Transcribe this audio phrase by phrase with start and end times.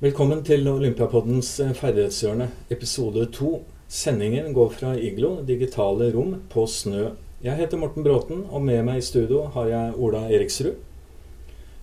[0.00, 3.50] Velkommen til Olympiapoddens ferdighetshjørne, episode to.
[3.84, 7.10] Sendingen går fra Iglo, digitale rom, på snø.
[7.44, 10.80] Jeg heter Morten Bråten, og med meg i studio har jeg Ola Eriksrud.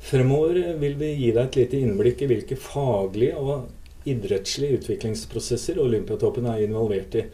[0.01, 6.49] Fremover vil vi gi deg et lite innblikk i hvilke faglige og idrettslige utviklingsprosesser Olympiatoppen
[6.49, 7.27] er involvert i.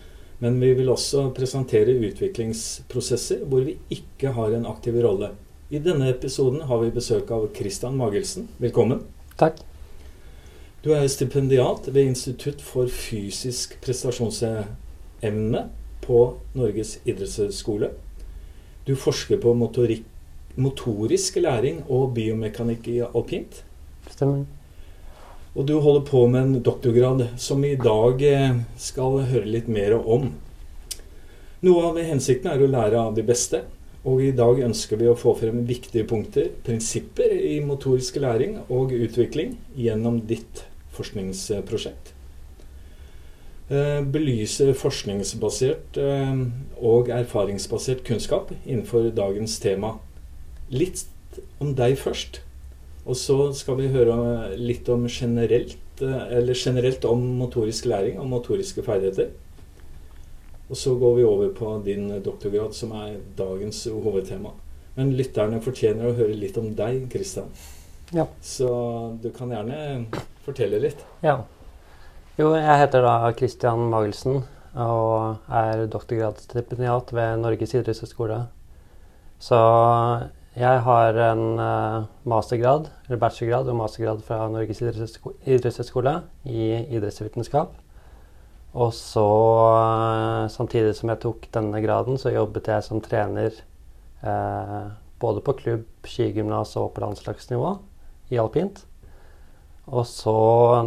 [0.43, 5.31] Men vi vil også presentere utviklingsprosesser hvor vi ikke har en aktiv rolle.
[5.71, 8.51] I denne episoden har vi besøk av Christian Magelsen.
[8.59, 9.07] Velkommen.
[9.39, 9.63] Takk.
[10.83, 15.59] Du er stipendiat ved Institutt for fysisk prestasjonsevne
[16.03, 16.17] på
[16.59, 17.87] Norges idrettshøgskole.
[18.83, 20.01] Du forsker på motorik,
[20.59, 23.61] motorisk læring og biomekanikk i alpint.
[24.11, 24.43] Stemmer.
[25.55, 29.71] Og du holder på med en doktorgrad som vi i dag eh, skal høre litt
[29.71, 30.33] mer om.
[31.63, 33.63] Noe av hensikten er å lære av de beste.
[34.03, 38.91] Og i dag ønsker vi å få frem viktige punkter, prinsipper i motorisk læring og
[38.91, 42.13] utvikling gjennom ditt forskningsprosjekt.
[43.69, 46.41] Belyse belyser forskningsbasert eh,
[46.83, 49.95] og erfaringsbasert kunnskap innenfor dagens tema.
[50.69, 51.05] Litt
[51.63, 52.41] om deg først.
[53.07, 54.15] Og så skal vi høre
[54.59, 59.31] litt om generelt, eh, eller generelt om motorisk læring og motoriske ferdigheter.
[60.69, 64.51] Og så går vi over på din doktorgrad, som er dagens hovedtema.
[64.95, 67.49] Men lytterne fortjener å høre litt om deg, Kristian.
[68.13, 68.27] Ja.
[68.41, 68.69] Så
[69.23, 70.05] du kan gjerne
[70.45, 71.03] fortelle litt.
[71.23, 71.41] Ja.
[72.39, 74.41] Jo, jeg heter da Christian Magelsen
[74.73, 78.39] og er doktorgradsstipendiat ved Norges idrettshøgskole.
[79.43, 79.59] Så
[80.57, 87.75] jeg har en uh, mastergrad, eller bachelorgrad og mastergrad fra Norges idrettshøgskole i idrettsvitenskap.
[88.73, 89.27] Og så,
[89.77, 93.53] uh, samtidig som jeg tok denne graden, så jobbet jeg som trener
[94.23, 94.81] eh,
[95.19, 97.75] både på klubb, skigymnas og på landslagsnivå
[98.33, 98.83] i alpint.
[99.91, 100.35] Og så,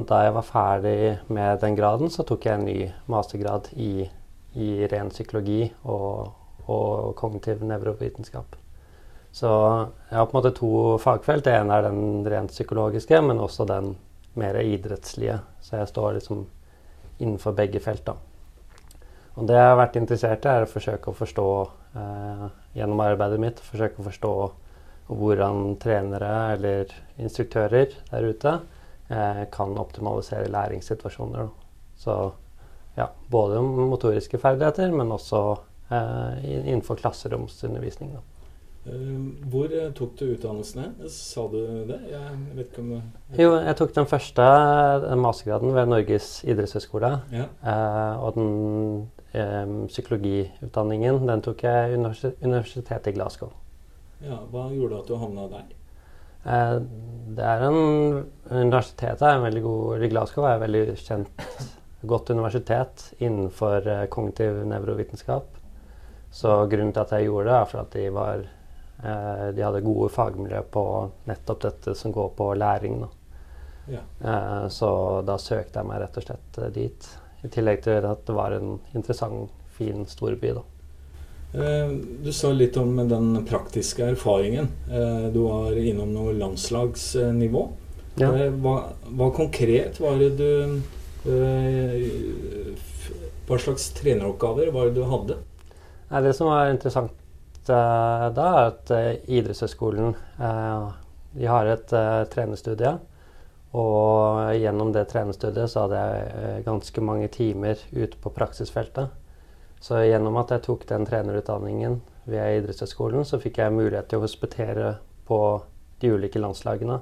[0.08, 0.98] da jeg var ferdig
[1.28, 2.76] med den graden, så tok jeg en ny
[3.12, 4.06] mastergrad i,
[4.56, 6.30] i ren psykologi og,
[6.64, 8.56] og kognitiv nevrovitenskap.
[9.36, 9.50] Så
[10.08, 10.70] jeg har på en måte to
[11.02, 11.44] fagfelt.
[11.44, 13.92] Det ene er den rent psykologiske, men også den
[14.40, 15.42] mer idrettslige.
[15.60, 16.46] Så jeg står liksom
[17.20, 18.06] innenfor begge felt.
[18.06, 18.16] da.
[19.36, 21.48] Og det jeg har vært interessert i, er å forsøke å forstå
[22.00, 22.46] eh,
[22.78, 24.32] gjennom arbeidet mitt forsøke å forstå
[25.06, 28.54] hvordan trenere eller instruktører der ute
[29.52, 31.48] kan optimalisere læringssituasjoner.
[31.96, 32.16] Så
[32.96, 35.42] ja, både motoriske ferdigheter, men også
[35.92, 38.16] eh, innenfor klasseromsundervisning.
[38.16, 38.22] Da.
[38.86, 39.18] Eh,
[39.50, 41.08] hvor eh, tok du utdannelsene?
[41.12, 41.58] Sa du
[41.88, 42.00] det?
[42.10, 42.94] Jeg vet ikke om
[43.38, 44.48] Jo, jeg tok den første
[45.20, 47.12] mastergraden ved Norges idrettshøgskole.
[47.34, 47.48] Ja.
[47.60, 48.50] Eh, og den
[49.34, 53.52] eh, psykologiutdanningen den tok jeg Universitetet i Glasgow.
[54.24, 55.66] Ja, Hva gjorde at du havna der?
[56.46, 56.78] Eh,
[57.36, 57.78] det er en
[58.46, 61.46] Universitetet er en veldig god Glasgow er et veldig kjent,
[62.06, 65.48] godt universitet innenfor eh, kognitiv nevrovitenskap.
[66.30, 68.44] Så grunnen til at jeg gjorde det, er for at de, var,
[69.02, 70.84] eh, de hadde gode fagmiljø på
[71.26, 73.02] nettopp dette som går på læring.
[73.86, 74.02] Ja.
[74.66, 74.88] Så
[75.22, 77.10] da søkte jeg meg rett og slett dit.
[77.46, 80.50] I tillegg til at det var en interessant, fin storby.
[80.56, 80.64] da.
[81.52, 81.88] Eh,
[82.22, 84.68] du sa litt om den praktiske erfaringen.
[84.90, 87.68] Eh, du var innom noe landslagsnivå.
[88.16, 88.30] Ja.
[88.32, 88.76] Eh, hva,
[89.08, 90.80] hva, konkret var det du
[93.46, 95.36] Hva slags treneroppgaver var det du hadde?
[96.22, 97.12] Det som var interessant
[97.66, 98.92] da, er at
[99.26, 100.14] idrettshøyskolen
[101.34, 101.94] de har et
[102.30, 102.92] trenerstudie.
[103.74, 109.10] Og gjennom det trenerstudiet så hadde jeg ganske mange timer ute på praksisfeltet.
[109.82, 114.24] Så gjennom at jeg tok den trenerutdanningen ved idrettshøyskolen, så fikk jeg mulighet til å
[114.24, 114.96] hospitere
[115.28, 115.40] på
[116.02, 116.98] de ulike landslagene.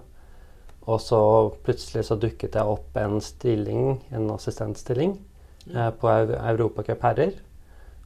[0.85, 1.21] Og så
[1.65, 5.17] plutselig så dukket jeg opp en stilling, en assistentstilling,
[5.73, 7.33] eh, på Europacup herrer.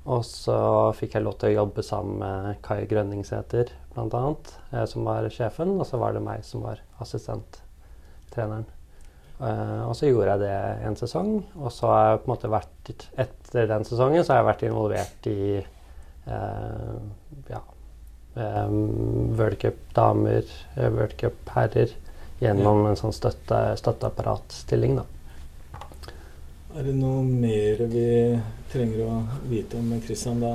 [0.09, 0.57] Og så
[0.97, 4.25] fikk jeg lov til å jobbe sammen med Kai Grønningsæter bl.a.,
[4.73, 5.75] eh, som var sjefen.
[5.81, 8.69] Og så var det meg som var assistenttreneren.
[9.39, 10.55] Uh, og så gjorde jeg det
[10.89, 11.29] en sesong,
[11.63, 12.93] og så har jeg på en måte vært
[13.23, 15.43] etter den sesongen så har jeg vært involvert i
[16.27, 16.97] uh,
[17.47, 17.61] ja,
[18.35, 21.95] um, World Cup damer, World Cup herrer,
[22.43, 25.07] gjennom en sånn støtte, støtteapparatstilling, da.
[26.79, 28.11] Er det noe mer vi
[28.73, 29.15] trenger å
[29.49, 30.51] vite om Kristian da,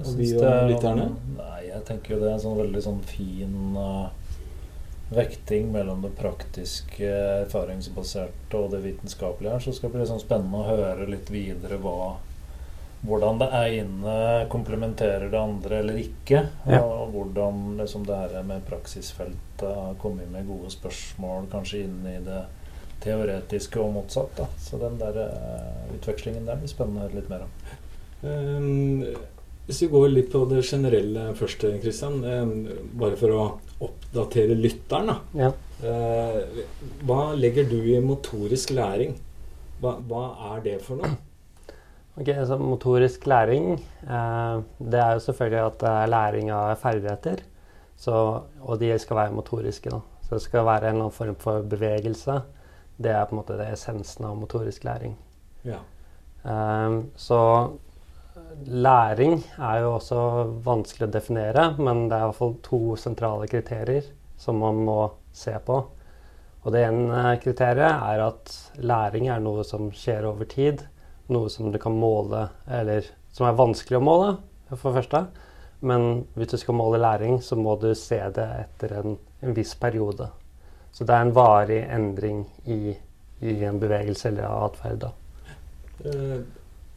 [0.00, 1.10] og vi og lytterne?
[1.36, 4.08] Nei, jeg tenker jo det er en sånn veldig sånn fin uh,
[5.16, 7.08] vekting mellom det praktiske,
[7.44, 11.78] erfaringsbaserte og det vitenskapelige her, så skal det bli sånn spennende å høre litt videre
[11.82, 12.14] hva,
[13.04, 14.16] hvordan det ene
[14.52, 16.44] komplementerer det andre eller ikke.
[16.66, 16.80] Ja.
[16.82, 22.18] Og hvordan liksom, det her med praksisfeltet har kommet med gode spørsmål kanskje inn i
[22.24, 22.42] det
[23.04, 24.32] teoretiske og motsatt.
[24.38, 24.48] Da.
[24.60, 27.54] Så den der uh, utvekslingen der blir spennende å høre litt mer om.
[28.24, 29.04] Um,
[29.66, 32.20] hvis vi går litt på det generelle først, Kristian.
[32.24, 32.54] Um,
[33.00, 33.44] bare for å
[33.88, 35.12] oppdatere lytteren.
[35.12, 35.44] Da.
[35.44, 35.52] Ja.
[35.84, 36.64] Uh,
[37.04, 39.16] hva legger du i motorisk læring?
[39.82, 41.16] Hva, hva er det for noe?
[42.14, 43.72] Ok, så Motorisk læring,
[44.02, 47.42] eh, det er jo selvfølgelig at det er læring av ferdigheter.
[47.96, 49.90] Så, og de skal være motoriske.
[49.90, 49.98] Da.
[50.22, 52.42] Så det skal være en eller annen form for bevegelse.
[53.02, 55.16] Det er på en måte det essensen av motorisk læring.
[55.64, 55.80] Ja.
[56.44, 57.40] Eh, så
[58.64, 60.20] læring er jo også
[60.64, 64.06] vanskelig å definere, men det er i hvert fall to sentrale kriterier
[64.40, 64.98] som man må
[65.34, 65.82] se på.
[66.64, 70.86] Og det ene kriteriet er at læring er noe som skjer over tid
[71.26, 74.30] noe som du kan måle, eller som er vanskelig å måle,
[74.74, 75.24] for det første.
[75.84, 79.74] Men hvis du skal måle læring, så må du se det etter en, en viss
[79.80, 80.30] periode.
[80.94, 82.94] Så det er en varig endring i,
[83.42, 85.08] i en bevegelse eller atferd.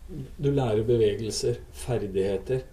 [0.07, 2.65] Uh, du lærer bevegelser, ferdigheter.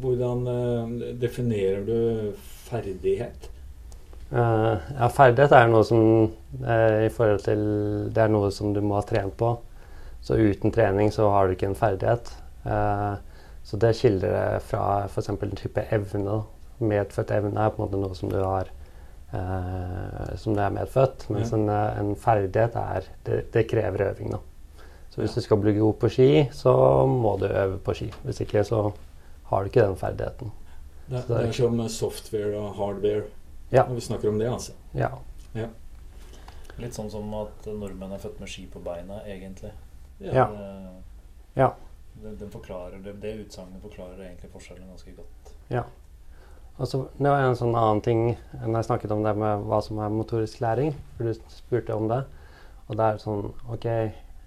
[0.00, 2.32] Hvordan uh, definerer du
[2.68, 3.50] ferdighet?
[4.30, 6.02] Uh, ja, ferdighet er noe som
[6.60, 7.60] i forhold til
[8.12, 9.54] Det er noe som du må ha trent på.
[10.20, 12.30] Så uten trening så har du ikke en ferdighet.
[12.66, 13.16] Uh,
[13.68, 15.28] så det skiller det fra f.eks.
[15.28, 16.42] en type evne.
[16.78, 18.70] Medfødt evne er på en måte noe som du har
[19.32, 21.26] eh, som du er medfødt.
[21.32, 21.58] Mens ja.
[21.58, 24.32] en, eh, en, ferdighet er det, det, krever øving.
[24.32, 24.40] da.
[25.18, 26.72] Så hvis du skal bli god på ski, så
[27.10, 28.06] må du øve på ski.
[28.22, 28.84] Hvis ikke så
[29.48, 30.52] har du ikke den ferdigheten.
[31.08, 33.24] Det, det er som software og hardware
[33.72, 33.82] ja.
[33.88, 34.76] når vi snakker om det, altså.
[34.94, 35.08] Ja.
[35.58, 35.66] ja.
[36.78, 39.72] Litt sånn som at nordmenn er født med ski på beina, egentlig.
[40.22, 40.46] Ja.
[41.58, 41.72] ja.
[42.22, 45.52] Det, det, forklarer, det, det utsagnet forklarer egentlig forskjellen ganske godt.
[45.74, 45.82] Ja.
[46.76, 48.24] Og så, det var en sånn annen ting
[48.60, 50.94] enn jeg snakket om det med hva som er motorisk læring.
[51.16, 52.22] For du spurte om det.
[52.86, 53.90] Og det er sånn OK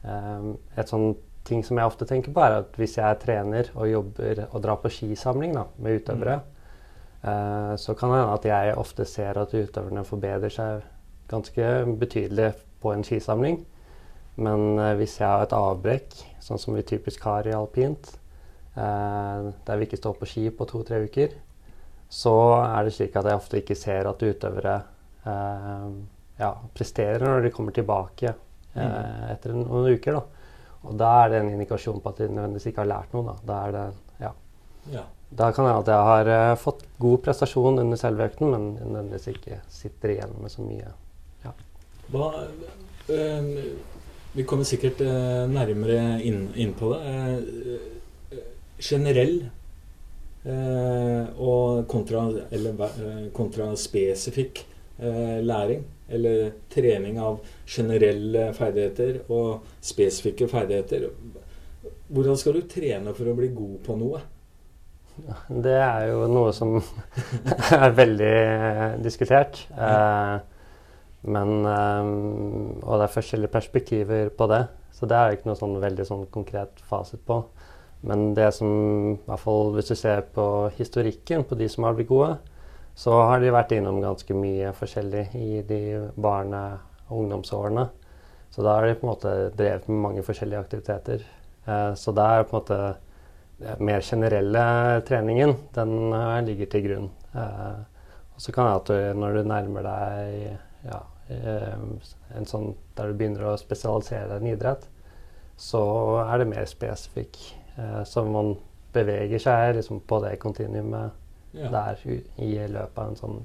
[0.01, 1.12] Et sånn
[1.45, 4.80] ting som jeg ofte tenker på, er at hvis jeg trener og jobber og drar
[4.81, 7.27] på skisamling da, med utøvere, mm.
[7.27, 10.88] uh, så kan det hende at jeg ofte ser at utøverne forbedrer seg
[11.31, 11.68] ganske
[12.01, 12.51] betydelig
[12.81, 13.62] på en skisamling.
[14.42, 18.13] Men eh, hvis jeg har et avbrekk, sånn som vi typisk har i alpint,
[18.75, 21.36] eh, der vi ikke står på ski på to-tre uker,
[22.12, 24.77] så er det slik at jeg ofte ikke ser at utøvere
[25.27, 25.92] eh,
[26.42, 28.39] ja, presterer når de kommer tilbake eh.
[28.75, 30.19] Etter noen uker.
[30.19, 30.41] Da.
[30.88, 33.25] Og da er det en indikasjon på at de nødvendigvis ikke har lært noe.
[33.27, 33.83] Da, da er det,
[34.23, 34.31] ja.
[34.95, 35.06] ja.
[35.31, 38.73] Da kan det hende at jeg har uh, fått god prestasjon under selve økten, men
[38.79, 40.91] nødvendigvis ikke sitter igjen med så mye.
[41.45, 41.53] Ja.
[42.12, 42.27] Hva,
[43.12, 43.51] øh,
[44.33, 47.01] vi kommer sikkert øh, nærmere inn, inn, på det.
[47.07, 47.38] Eh,
[48.31, 48.47] eh
[48.81, 49.35] generell
[50.45, 54.63] eh, og kontra, eller, eh, kontra spesifikk
[55.00, 55.83] eh, læring.
[56.12, 61.08] Eller trening av generelle ferdigheter og spesifikke ferdigheter.
[62.12, 64.22] Hvordan skal du trene for å bli god på noe?
[65.66, 66.78] Det er jo noe som
[67.84, 68.36] er veldig
[69.04, 69.63] diskutert.
[71.22, 74.63] Men, um, og det er forskjellige perspektiver på det,
[74.96, 77.44] så det er ikke noe sånn veldig sånn konkret fasit på.
[78.10, 78.72] Men det som,
[79.13, 80.46] i hvert fall hvis du ser på
[80.80, 82.39] historikken på de som har blitt gode,
[82.95, 85.81] så har de vært innom ganske mye forskjellig i de
[86.15, 87.88] barne- og ungdomsårene.
[88.51, 91.24] Så da har de på en måte drevet med mange forskjellige aktiviteter.
[91.65, 92.81] Eh, så det er på en måte
[93.62, 94.65] den mer generelle
[95.05, 97.10] treningen, den uh, ligger til grunn.
[97.38, 97.81] Eh,
[98.36, 101.75] og så kan det at du, når du nærmer deg ja, Eh,
[102.36, 104.88] en sånn der du begynner å spesialisere deg i en idrett,
[105.60, 105.81] så
[106.25, 107.39] er det mer spesifikk.
[107.77, 108.55] Eh, så man
[108.95, 111.17] beveger seg liksom på det kontinuumet
[111.51, 111.72] ja.
[111.72, 113.41] der i løpet av en sånn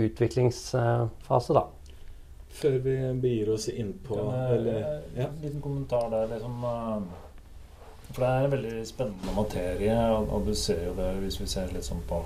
[0.00, 1.66] utviklingsfase, da.
[2.50, 5.28] Før vi begir oss inn på eller, ja.
[5.28, 6.64] En liten kommentar der, liksom.
[8.10, 11.48] For det er en veldig spennende materie, og, og du ser jo det hvis vi
[11.50, 12.24] ser litt sånn på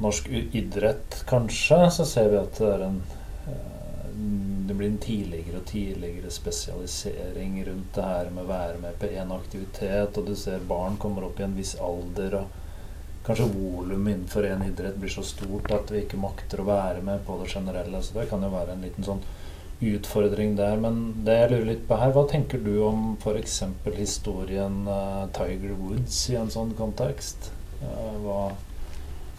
[0.00, 3.00] norsk idrett, kanskje, så ser vi at det er en
[4.66, 9.10] det blir en tidligere og tidligere spesialisering rundt det her med å være med på
[9.12, 12.65] én aktivitet, og du ser barn kommer opp i en viss alder, og
[13.26, 17.24] kanskje volumet innenfor én idrett blir så stort at vi ikke makter å være med
[17.26, 18.02] på det generelle.
[18.02, 19.24] Så det kan jo være en liten sånn
[19.80, 20.78] utfordring der.
[20.80, 23.58] Men det jeg lurer litt på her, hva tenker du om f.eks.
[23.96, 27.50] historien uh, Tiger Woods i en sånn kontekst?
[27.82, 28.38] Uh, hva,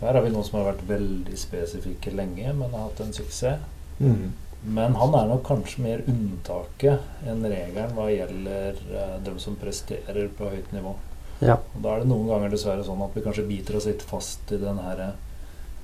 [0.02, 3.64] her har vi noen som har vært veldig spesifikke lenge, men har hatt en suksess.
[3.98, 4.36] Mm.
[4.68, 10.28] Men han er nok kanskje mer unntaket enn regelen hva gjelder uh, dem som presterer
[10.38, 10.98] på høyt nivå.
[11.44, 11.58] Ja.
[11.76, 14.52] Og Da er det noen ganger dessverre sånn at vi kanskje biter oss litt fast
[14.52, 15.04] i den her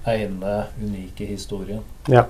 [0.09, 1.83] ene unike historien.
[2.11, 2.25] Ja.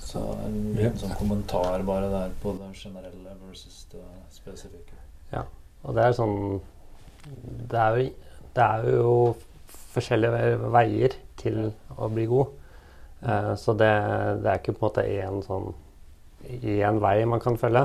[0.00, 4.02] Så en liten sånn kommentar bare der på det generelle versus det
[4.34, 4.96] spesifikke.
[5.32, 5.44] Ja,
[5.84, 6.60] Og det er sånn
[7.70, 8.08] Det er jo,
[8.56, 9.36] det er jo
[9.92, 12.56] forskjellige veier til å bli god.
[13.22, 13.90] Eh, så det,
[14.42, 15.70] det er ikke på en måte én sånn
[16.48, 17.84] én vei man kan følge.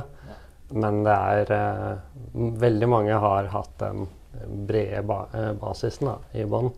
[0.74, 1.98] Men det er eh,
[2.34, 4.07] Veldig mange har hatt den
[4.67, 6.72] brede ba eh, basisen da, i bånn.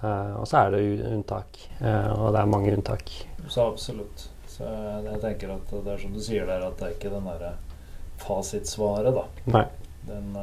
[0.00, 1.58] Eh, og så er det unntak.
[1.80, 3.10] Eh, og det er mange unntak.
[3.48, 4.28] Så absolutt.
[4.50, 7.12] Så jeg, jeg tenker at det er som du sier der, at det er ikke
[7.14, 7.54] den derre
[8.20, 9.26] fasitsvaret, da.
[9.56, 9.64] Nei.
[10.06, 10.36] Den,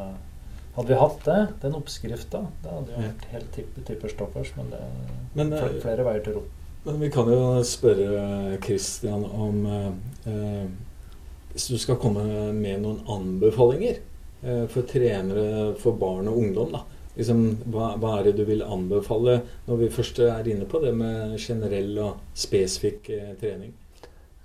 [0.77, 4.51] hadde vi hatt det, den oppskrifta, det hadde jo vært helt tipp, tipperstoppers.
[4.59, 4.81] Men det
[5.33, 6.51] Men, er flere, flere veier til rom.
[6.83, 10.67] Men vi kan jo spørre Christian om eh,
[11.57, 12.21] Hvis du skal komme
[12.53, 16.83] med noen anbefalinger eh, for trenere for barn og ungdom, da.
[17.17, 17.39] Liksom,
[17.73, 21.33] hva, hva er det du vil anbefale når vi først er inne på det med
[21.41, 23.73] generell og spesifikk eh, trening?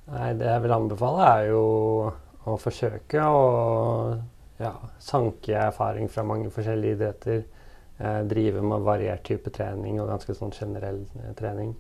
[0.09, 1.67] Nei, det jeg vil anbefale, er jo
[2.49, 3.43] å forsøke å
[4.63, 4.73] ja,
[5.05, 7.45] sanke erfaring fra mange forskjellige idretter.
[8.01, 11.77] Eh, drive med variert type trening og ganske sånn generell eh, trening.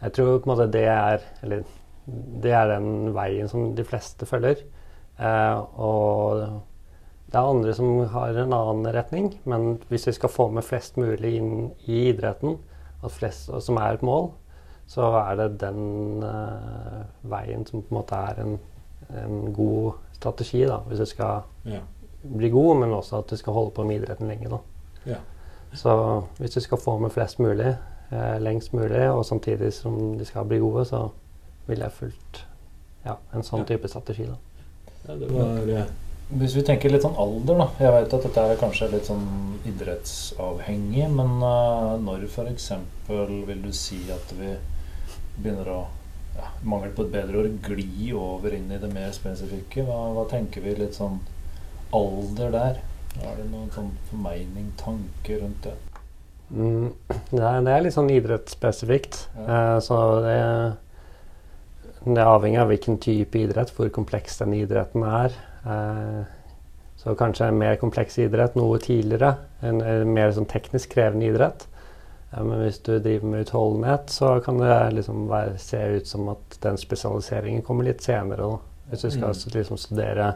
[0.00, 1.60] Jeg tror på en måte det er Eller
[2.42, 4.62] det er den veien som de fleste følger.
[5.18, 6.42] Eh, og
[7.32, 10.96] det er andre som har en annen retning, men hvis vi skal få med flest
[11.00, 12.58] mulig inn i idretten,
[13.02, 14.30] at flest, som er et mål,
[14.86, 18.58] så er det den eh, veien som på en måte er en,
[19.22, 21.80] en god strategi, da, hvis du skal Ja.
[22.22, 24.58] bli god, men også at du skal holde på med idretten lenge.
[25.06, 25.16] Ja.
[25.72, 27.72] Så hvis du skal få med flest mulig
[28.12, 31.08] eh, lengst mulig, og samtidig som de skal bli gode, så
[31.68, 32.44] ville jeg fulgt
[33.04, 33.68] ja, en sånn Ja.
[33.72, 34.26] type strategi.
[34.28, 34.36] Da.
[35.08, 35.90] ja, det var eh,
[36.38, 37.66] Hvis vi tenker litt sånn alder, da.
[37.82, 39.26] Jeg vet at dette er kanskje litt sånn
[39.68, 42.70] idrettsavhengig, men uh, når f.eks.
[43.08, 44.54] vil du si at vi
[45.36, 45.80] begynner å
[46.38, 49.84] ja, mangel på et bedre ord gli over inn i det mer spesifikke?
[49.84, 51.20] Hva, hva tenker vi litt sånn
[51.92, 52.80] alder der?
[53.20, 55.74] Er det noen sånn formening, tanke rundt det?
[56.48, 56.94] Mm,
[57.34, 59.26] det, er, det er litt sånn idrettsspesifikt.
[59.36, 59.44] Ja.
[59.44, 60.38] Uh, så det,
[62.04, 65.34] det er avhengig av hvilken type idrett, hvor kompleks den idretten er.
[65.66, 66.22] Eh,
[67.02, 69.36] så kanskje en mer kompleks idrett noe tidligere.
[69.62, 69.78] En,
[70.12, 71.66] mer sånn teknisk krevende idrett.
[72.32, 76.28] Eh, men hvis du driver med utholdenhet, så kan det liksom være, se ut som
[76.34, 78.50] at den spesialiseringen kommer litt senere.
[78.50, 78.58] Da.
[78.90, 79.54] Hvis du skal Mm.
[79.54, 80.34] liksom studere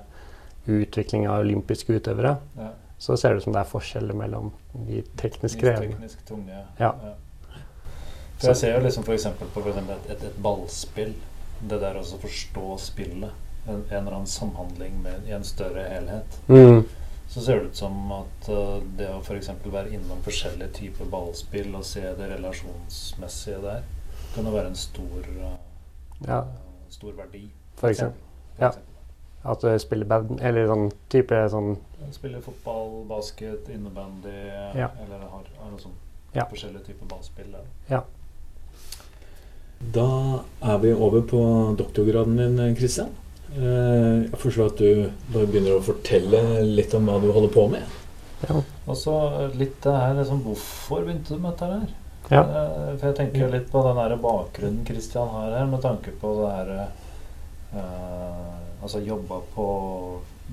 [0.67, 2.71] utvikling av olympiske utøvere, Ja.
[2.99, 4.53] så ser det ut som det er forskjeller mellom
[4.87, 5.97] de teknisk krevende.
[5.97, 6.65] teknisk tunge.
[6.81, 6.93] Ja.
[8.39, 11.15] For jeg ser jo liksom eksempel på for et, et, et ballspill.
[11.61, 13.31] Det der å forstå spillet.
[13.67, 16.37] En, en eller annen samhandling med, i en større helhet.
[16.49, 16.85] Mm.
[17.29, 19.49] Så ser det ut som at uh, det å f.eks.
[19.65, 23.83] være innom forskjellige typer ballspill og se det relasjonsmessige der,
[24.35, 25.57] kan jo være en stor, uh,
[26.29, 26.45] Ja,
[26.89, 27.49] stor verdi.
[27.77, 28.21] for eksempel.
[28.57, 28.71] For Ja.
[29.47, 31.77] At du spiller bad, eller sånn type sånn
[32.13, 34.33] Spiller fotball, basket, innebandy
[34.75, 34.89] Ja.
[35.05, 35.95] eller har, har noe sånn
[36.35, 36.45] Ja.
[36.51, 37.53] forskjellige typer ballspill.
[37.53, 38.01] Der.
[39.81, 41.41] Da er vi over på
[41.79, 43.11] doktorgraden din, Christian.
[43.55, 47.69] Eh, Jeg forstår at du bare begynner å fortelle litt om hva du holder på
[47.73, 47.83] med.
[48.49, 48.61] Ja.
[48.87, 49.15] Og så
[49.57, 51.87] litt det her liksom, Hvorfor begynte du med dette her?
[52.31, 52.43] Ja.
[52.43, 56.35] Eh, For jeg tenker litt på den her bakgrunnen Kristian har her, med tanke på
[56.43, 56.83] det her eh,
[58.83, 59.67] Altså jobba på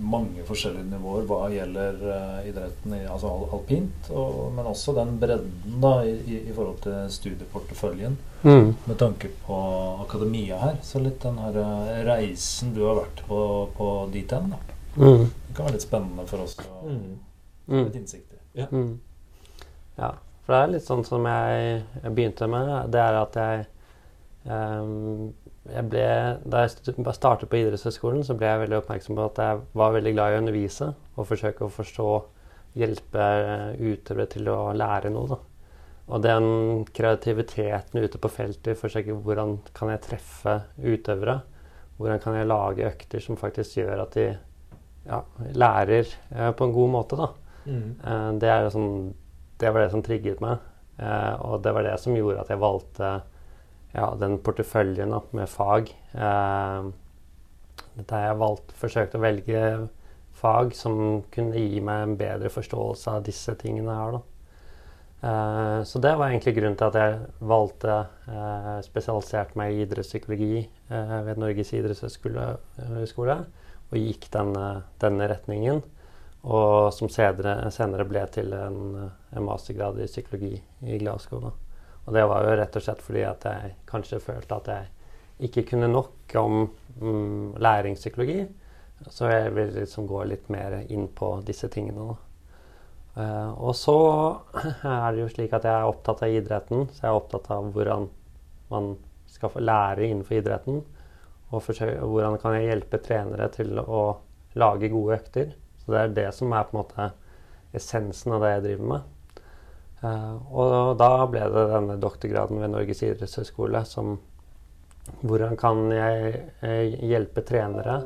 [0.02, 5.12] mange forskjellige nivåer hva gjelder eh, idretten, i, altså al alpint, og, men også den
[5.22, 8.74] bredden da i, i, i forhold til studieporteføljen Mm.
[8.90, 9.58] med tanke på
[10.04, 10.74] akademia her.
[10.84, 13.38] Så litt den her eh, reisen du har vært på,
[13.78, 14.58] på dit hen, da.
[14.98, 15.30] Mm.
[15.48, 16.90] Det kan være litt spennende for oss å få
[17.72, 17.86] Mm.
[17.86, 18.66] litt innsikt i.
[18.68, 19.00] Mm.
[19.96, 20.10] Ja,
[20.44, 22.74] for det er litt sånn som jeg, jeg begynte med.
[22.92, 23.64] Det er at jeg
[24.52, 25.30] um,
[25.64, 26.04] ble,
[26.44, 30.14] Da jeg startet på idrettshøyskolen, så ble jeg veldig oppmerksom på at jeg var veldig
[30.16, 32.10] glad i å undervise og forsøke å forstå,
[32.80, 35.30] hjelpe eh, utøvere til å lære noe.
[35.30, 35.38] Da.
[36.14, 36.48] Og den
[36.92, 41.40] kreativiteten ute på feltet, forsøke hvordan kan jeg treffe utøvere?
[42.00, 44.26] Hvordan kan jeg lage økter som faktisk gjør at de
[45.06, 45.22] ja,
[45.54, 47.30] lærer eh, på en god måte, da.
[47.64, 47.90] Mm.
[48.04, 48.96] Eh, det, sånn,
[49.62, 50.70] det var det som trigget meg.
[50.94, 53.08] Og det var det som gjorde at jeg valgte
[53.94, 55.94] ja, den porteføljen da, med fag.
[56.14, 56.92] Eh,
[58.10, 59.64] har jeg valgt, forsøkt å velge
[60.44, 64.20] fag som kunne gi meg en bedre forståelse av disse tingene her.
[65.24, 67.98] Eh, så det var egentlig grunnen til at jeg valgte
[68.28, 73.38] eh, spesialisert meg i idrettspsykologi eh, ved Norges idrettshøgskole
[73.94, 74.68] og gikk denne,
[75.00, 75.84] denne retningen.
[76.44, 78.80] Og som senere, senere ble til en,
[79.32, 81.46] en mastergrad i psykologi i Glasgow.
[81.46, 81.63] Da.
[82.04, 85.64] Og det var jo rett og slett fordi at jeg kanskje følte at jeg ikke
[85.72, 86.58] kunne nok om
[87.00, 88.44] mm, læringspsykologi,
[89.10, 92.14] så jeg vil liksom gå litt mer inn på disse tingene.
[93.14, 93.96] Uh, og så
[94.54, 97.72] er det jo slik at jeg er opptatt av idretten, så jeg er opptatt av
[97.76, 98.08] hvordan
[98.72, 98.94] man
[99.30, 100.84] skal få lære innenfor idretten.
[101.54, 104.06] Og hvordan kan jeg hjelpe trenere til å
[104.60, 105.54] lage gode økter.
[105.84, 107.10] Så det er det som er på en måte
[107.76, 109.13] essensen av det jeg driver med.
[110.04, 114.18] Uh, og da ble det denne doktorgraden ved Norges idrettshøgskole som
[115.20, 117.98] Hvordan kan jeg uh, hjelpe trenere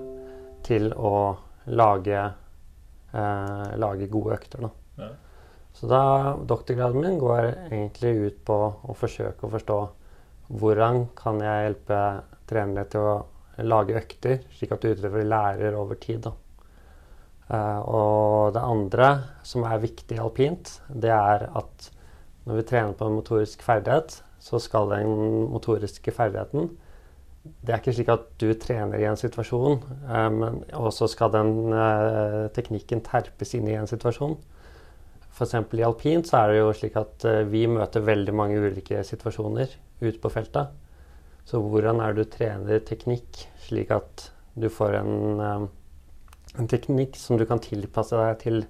[0.66, 1.13] til å
[1.68, 2.24] lage,
[3.12, 4.70] eh, lage gode økter, da.
[5.04, 5.10] Ja.
[5.74, 6.01] Så da
[6.50, 8.58] doktorgraden min går egentlig ut på
[8.89, 9.80] å forsøke å forstå
[10.58, 12.01] hvordan kan jeg hjelpe
[12.50, 13.16] trenere til å
[13.68, 16.24] lage økter, slik at utøvere lærer over tid.
[16.24, 16.34] da.
[17.48, 19.06] Uh, og det andre
[19.48, 21.86] som er viktig alpint, det er at
[22.48, 26.70] når vi trener på en motorisk ferdighet, så skal den motoriske ferdigheten
[27.44, 31.72] Det er ikke slik at du trener i en situasjon, um, men også skal den
[31.72, 34.36] uh, teknikken terpes inn i en situasjon.
[35.32, 35.56] F.eks.
[35.56, 39.70] i alpint så er det jo slik at vi møter veldig mange ulike situasjoner
[40.01, 40.74] ute på feltet.
[41.48, 45.70] Så hvordan er det du trener teknikk slik at du får en
[46.58, 48.64] en teknikk som du kan tilpasse deg til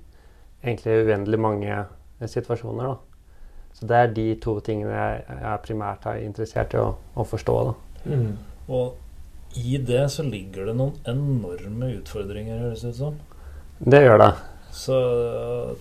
[0.63, 2.93] egentlig uendelig mange eh, situasjoner.
[2.93, 3.43] Da.
[3.77, 7.57] Så det er de to tingene jeg, jeg primært er interessert i å, å forstå.
[8.07, 8.31] Mm.
[8.73, 13.19] Og i det så ligger det noen enorme utfordringer, høres det ut som.
[13.79, 14.31] Det gjør det.
[14.77, 14.97] Så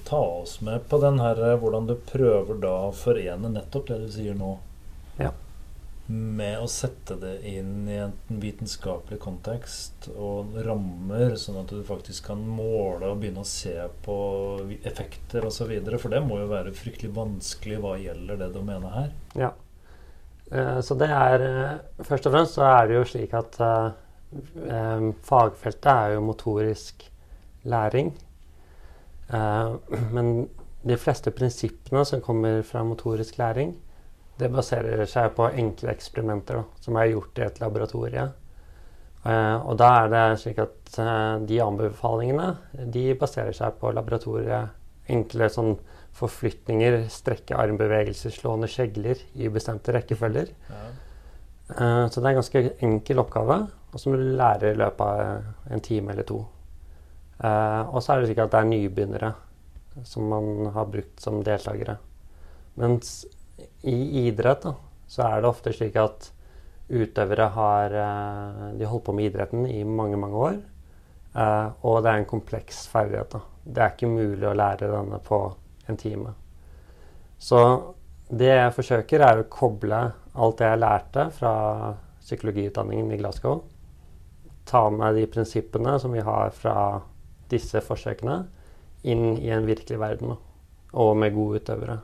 [0.06, 4.08] ta oss med på den her, hvordan du prøver da å forene nettopp det du
[4.12, 4.54] sier nå.
[5.20, 5.32] Ja
[6.06, 12.28] med å sette det inn i en vitenskapelig kontekst og rammer, sånn at du faktisk
[12.28, 14.16] kan måle og begynne å se på
[14.86, 15.72] effekter osv.
[15.96, 19.14] For det må jo være fryktelig vanskelig hva gjelder det domenet her.
[19.38, 19.52] Ja.
[20.52, 25.08] Eh, så det er eh, Først og fremst så er det jo slik at eh,
[25.26, 27.08] fagfeltet er jo motorisk
[27.66, 28.14] læring.
[30.14, 30.28] men
[30.86, 33.72] de fleste prinsippene som kommer fra motorisk læring,
[34.36, 38.26] det baserer seg på enkle eksperimenter da, som er gjort i et laboratorie.
[39.26, 42.50] Uh, og da er det slik at uh, de anbefalingene
[42.94, 44.74] de baserer seg på laboratoriet.
[45.10, 45.72] Enkle sånn
[46.16, 50.52] forflytninger, strekke armbevegelser, slående skjegler i bestemte rekkefølger.
[50.70, 50.84] Ja.
[51.70, 53.58] Uh, så det er en ganske enkel oppgave,
[53.90, 56.44] og som du lærer i løpet av en time eller to.
[57.40, 59.30] og så er det slik at det er nybegynnere
[60.04, 61.96] som man har brukt som deltakere.
[62.76, 63.24] Mens
[63.82, 64.74] i idrett da,
[65.06, 66.30] så er det ofte slik at
[66.86, 70.56] utøvere har eh, De holdt på med idretten i mange, mange år.
[71.34, 73.34] Eh, og det er en kompleks ferdighet.
[73.34, 73.40] Da.
[73.64, 75.40] Det er ikke mulig å lære denne på
[75.86, 76.34] en time.
[77.38, 77.60] Så
[78.28, 80.00] det jeg forsøker, er å koble
[80.36, 81.52] alt det jeg lærte fra
[82.26, 83.60] psykologiutdanningen i Glasgow,
[84.66, 86.76] ta med de prinsippene som vi har fra
[87.52, 88.40] disse forsøkene,
[89.06, 90.34] inn i en virkelig verden.
[90.96, 92.00] Og med gode utøvere.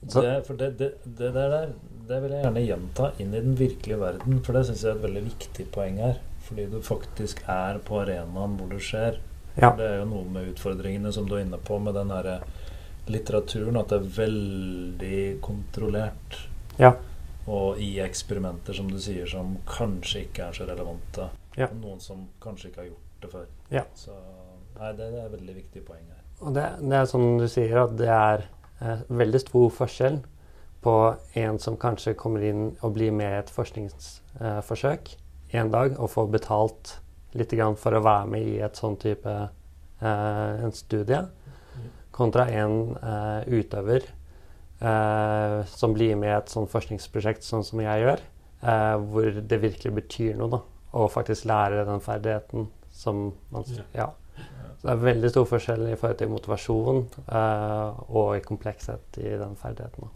[0.00, 1.72] Det, for det, det, det, der,
[2.08, 4.40] det vil jeg gjerne gjenta inn i den virkelige verden.
[4.44, 6.22] For det syns jeg er et veldig viktig poeng her.
[6.46, 9.20] Fordi du faktisk er på arenaen hvor det skjer.
[9.60, 9.74] Ja.
[9.76, 12.40] Det er jo noe med utfordringene som du er inne på med den herre
[13.10, 16.38] litteraturen, at det er veldig kontrollert.
[16.80, 16.94] Ja.
[17.50, 21.28] Og i eksperimenter, som du sier, som kanskje ikke er så relevante.
[21.58, 21.68] Ja.
[21.74, 23.50] Noen som kanskje ikke har gjort det før.
[23.74, 23.84] Ja.
[23.98, 24.14] Så
[24.78, 26.24] nei, det, er et veldig viktig poeng her.
[26.40, 28.59] Og det, det er sånn du sier, at det er eh,
[29.08, 30.20] veldig stor forskjell
[30.80, 30.94] på
[31.34, 36.12] en som kanskje kommer inn og blir med i et forskningsforsøk eh, en dag og
[36.12, 36.94] får betalt
[37.36, 41.20] litt for å være med i et sånn type eh, en studie,
[42.10, 44.08] kontra en eh, utøver
[44.80, 48.24] eh, som blir med i et sånn forskningsprosjekt sånn som jeg gjør,
[48.64, 50.62] eh, hvor det virkelig betyr noe da,
[50.96, 54.10] å faktisk lære den ferdigheten som man ja.
[54.80, 57.02] Så det er veldig stor forskjell i forhold til motivasjon
[57.36, 60.08] eh, og i komplekshet i den ferdigheten.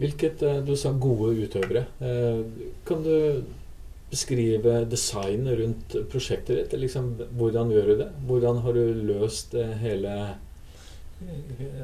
[0.00, 1.86] Hvilket uh, Du sa gode utøvere.
[2.00, 3.44] Uh, kan du
[4.10, 6.80] beskrive designet rundt prosjektet ditt?
[6.80, 8.10] Liksom, hvordan gjør du det?
[8.28, 8.82] Hvordan har du
[9.12, 10.16] løst hele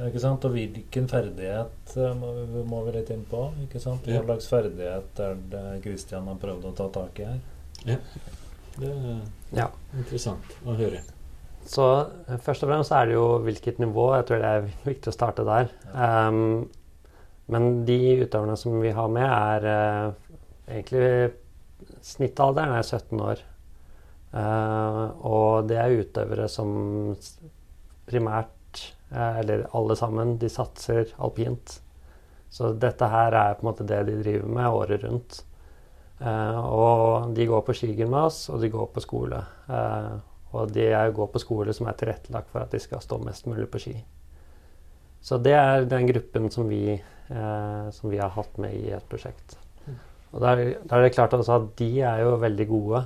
[0.07, 0.45] ikke sant?
[0.45, 3.47] Og hvilken ferdighet må vi, må vi litt inn på?
[3.65, 4.05] ikke sant?
[4.07, 7.43] Hva slags ferdighet er det Christian har prøvd å ta tak i her?
[7.89, 7.99] Ja.
[8.79, 9.19] Det er
[9.57, 9.67] ja.
[9.99, 11.03] interessant å høre.
[11.69, 11.85] Så
[12.27, 14.09] eh, først og fremst er det jo hvilket nivå.
[14.17, 15.71] Jeg tror det er viktig å starte der.
[15.93, 16.65] Um,
[17.53, 20.35] men de utøverne som vi har med, er uh,
[20.71, 21.33] egentlig
[22.03, 23.41] Snittalderen er 17 år.
[24.33, 26.73] Uh, og det er utøvere som
[28.09, 31.77] primært, uh, eller alle sammen, de satser alpint.
[32.53, 35.43] Så dette her er på en måte det de driver med året rundt.
[36.23, 39.41] Eh, og de går på skigymnas, og de går på skole.
[39.69, 40.13] Eh,
[40.53, 43.67] og de går på skole som er tilrettelagt for at de skal stå mest mulig
[43.73, 43.97] på ski.
[45.23, 49.07] Så det er den gruppen som vi, eh, som vi har hatt med i et
[49.09, 49.57] prosjekt.
[50.33, 53.05] Og da er, er det klart også at de er jo veldig gode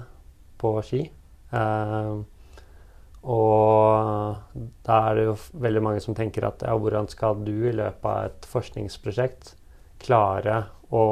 [0.60, 1.02] på ski.
[1.52, 2.16] Eh,
[3.26, 7.74] og da er det jo veldig mange som tenker at ja, hvordan skal du i
[7.74, 9.56] løpet av et forskningsprosjekt
[10.04, 10.60] klare
[10.94, 11.02] å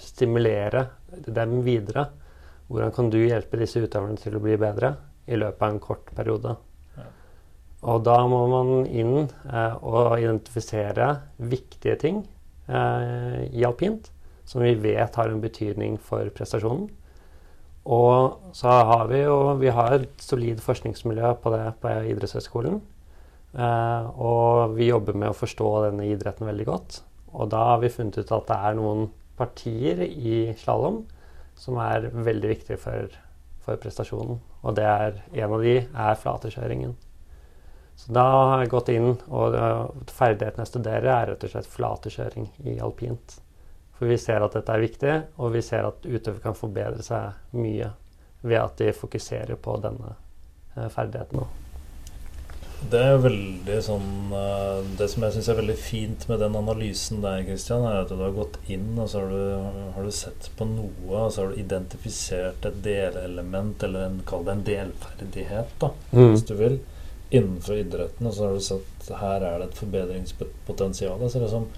[0.00, 0.86] stimulere
[1.26, 2.06] dem videre?
[2.72, 4.94] Hvordan kan du hjelpe disse utøverne til å bli bedre
[5.28, 6.54] i løpet av en kort periode?
[7.82, 11.08] Og da må man inn eh, og identifisere
[11.42, 12.20] viktige ting
[12.70, 14.06] eh, i alpint
[14.46, 16.88] som vi vet har en betydning for prestasjonen.
[17.82, 22.78] Og så har vi jo vi har et solid forskningsmiljø på det på idrettshøyskolen.
[23.52, 27.02] Eh, og vi jobber med å forstå denne idretten veldig godt.
[27.32, 29.06] Og da har vi funnet ut at det er noen
[29.38, 31.02] partier i slalåm
[31.58, 33.12] som er veldig viktige for,
[33.64, 34.40] for prestasjonen.
[34.62, 36.94] Og det er, en av de er flatekjøringen.
[37.98, 39.56] Så da har jeg gått inn, og
[40.10, 43.36] ferdigheten jeg studerer, er rett og slett flatekjøring i alpint.
[43.98, 47.58] For vi ser at dette er viktig, og vi ser at utøvere kan forbedre seg
[47.58, 47.92] mye
[48.42, 50.16] ved at de fokuserer på denne
[50.74, 50.90] ferdigheten.
[50.96, 51.61] ferdigheten.
[52.90, 57.22] Det er veldig sånn eh, Det som jeg syns er veldig fint med den analysen
[57.22, 60.48] der, Christian, er at du har gått inn og så har du, har du sett
[60.58, 65.76] på noe, og så har du identifisert et delelement, eller en, kall det en delferdighet,
[65.82, 66.26] da, mm.
[66.32, 66.80] hvis du vil
[67.32, 71.22] innenfor idretten, og så har du sett her er det et forbedringspotensial.
[71.32, 71.68] Så liksom,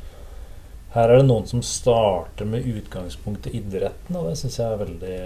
[0.96, 4.82] her er det noen som starter med utgangspunkt i idretten, og det syns jeg er
[4.82, 5.18] veldig,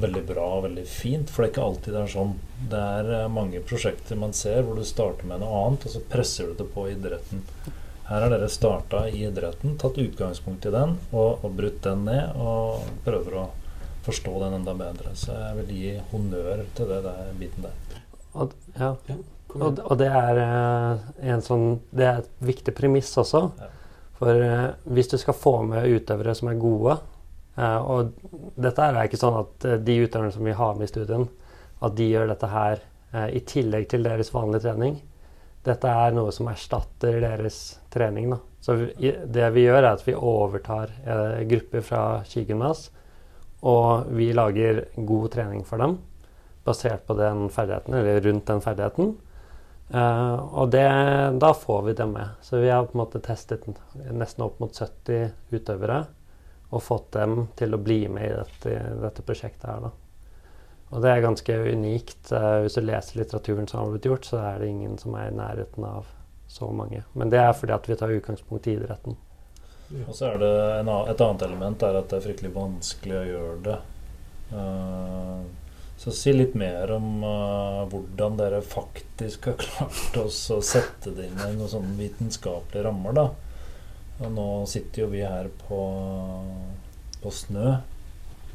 [0.00, 1.30] veldig bra og veldig fint.
[1.30, 2.36] For det er ikke alltid det er sånn.
[2.70, 6.04] Det er eh, mange prosjekter man ser hvor du starter med noe annet, og så
[6.12, 7.44] presser du det på idretten.
[8.06, 12.36] Her har dere starta i idretten, tatt utgangspunkt i den og, og brutt den ned,
[12.38, 13.46] og prøver å
[14.06, 15.14] forstå den enda bedre.
[15.18, 18.04] Så jeg vil gi honnør til det der biten der.
[18.36, 18.92] Og, ja.
[19.08, 19.16] ja
[19.56, 23.42] og, og, det er uh, en sånn Det er et viktig premiss også.
[23.58, 23.70] Ja.
[24.20, 26.98] For uh, hvis du skal få med utøvere som er gode
[27.56, 28.10] Og
[28.60, 31.22] dette er ikke sånn at de utøverne som vi har med i studien,
[31.80, 32.82] at de gjør dette her
[33.32, 34.98] i tillegg til deres vanlige trening.
[35.64, 37.60] Dette er noe som erstatter deres
[37.92, 38.28] trening.
[38.34, 38.38] Da.
[38.60, 40.92] Så vi, det vi gjør, er at vi overtar
[41.48, 42.90] grupper fra skigymnas,
[43.64, 45.96] og vi lager god trening for dem
[46.66, 49.14] basert på den ferdigheten, eller rundt den ferdigheten.
[49.94, 50.86] Uh, og det,
[51.38, 52.34] da får vi det med.
[52.42, 53.66] Så vi har på en måte testet
[54.10, 56.04] nesten opp mot 70 utøvere
[56.70, 59.86] og fått dem til å bli med i dette, dette prosjektet her.
[59.86, 59.92] Da.
[60.94, 62.30] Og det er ganske unikt.
[62.30, 65.30] Uh, hvis du leser litteraturen som har blitt gjort, så er det ingen som er
[65.30, 66.10] i nærheten av
[66.50, 67.02] så mange.
[67.14, 69.18] Men det er fordi at vi tar utgangspunkt i idretten.
[70.06, 73.28] Og så er det en, et annet element er at det er fryktelig vanskelig å
[73.30, 73.78] gjøre det.
[74.50, 75.46] Uh,
[75.96, 81.30] så si litt mer om uh, hvordan dere faktisk har klart oss å sette det
[81.30, 83.16] inn i noen sånne vitenskapelige rammer.
[83.16, 83.28] da.
[84.16, 85.80] Og nå sitter jo vi her på,
[87.20, 87.74] på snø,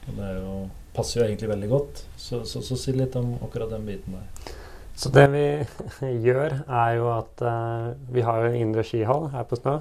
[0.07, 0.55] og det jo,
[0.95, 2.01] passer jo egentlig veldig godt.
[2.17, 4.55] Så, så, så, si litt om akkurat den biten der.
[4.97, 5.45] Så det vi
[6.27, 9.77] gjør, er jo at uh, vi har en indre skihall her på Snø.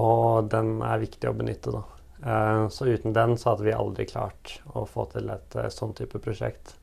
[0.00, 1.84] Og den er viktig å benytte, da.
[2.20, 5.94] Uh, så uten den så hadde vi aldri klart å få til et uh, sånn
[5.98, 6.74] type prosjekt.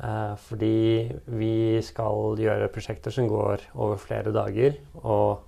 [0.00, 4.76] Uh, fordi vi skal gjøre prosjekter som går over flere dager.
[5.00, 5.46] Og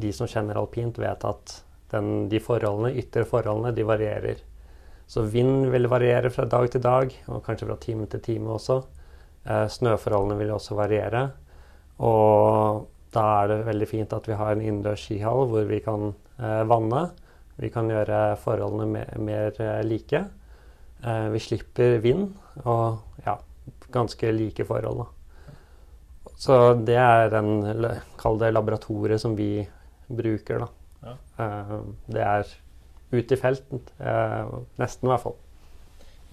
[0.00, 1.58] de som kjenner alpint, vet at
[1.92, 4.42] den, de forholdene, ytre forholdene de varierer.
[5.08, 8.82] Så vind vil variere fra dag til dag, og kanskje fra time til time også.
[9.48, 11.30] snøforholdene vil også variere.
[12.04, 12.84] Og
[13.14, 16.12] da er det veldig fint at vi har en innendørs skihall hvor vi kan
[16.68, 17.06] vanne.
[17.58, 20.20] Vi kan gjøre forholdene mer, mer eh, like.
[21.02, 22.28] Eh, vi slipper vind
[22.62, 23.34] og ja,
[23.94, 25.02] ganske like forhold.
[25.02, 25.08] Da.
[26.38, 27.88] Så det er den,
[28.20, 29.66] kall det laboratoriet som vi
[30.08, 30.68] bruker, da.
[31.02, 31.16] Ja.
[31.44, 31.76] Eh,
[32.14, 32.54] det er
[33.12, 33.82] ute i felten.
[33.98, 35.38] Eh, nesten, i hvert fall.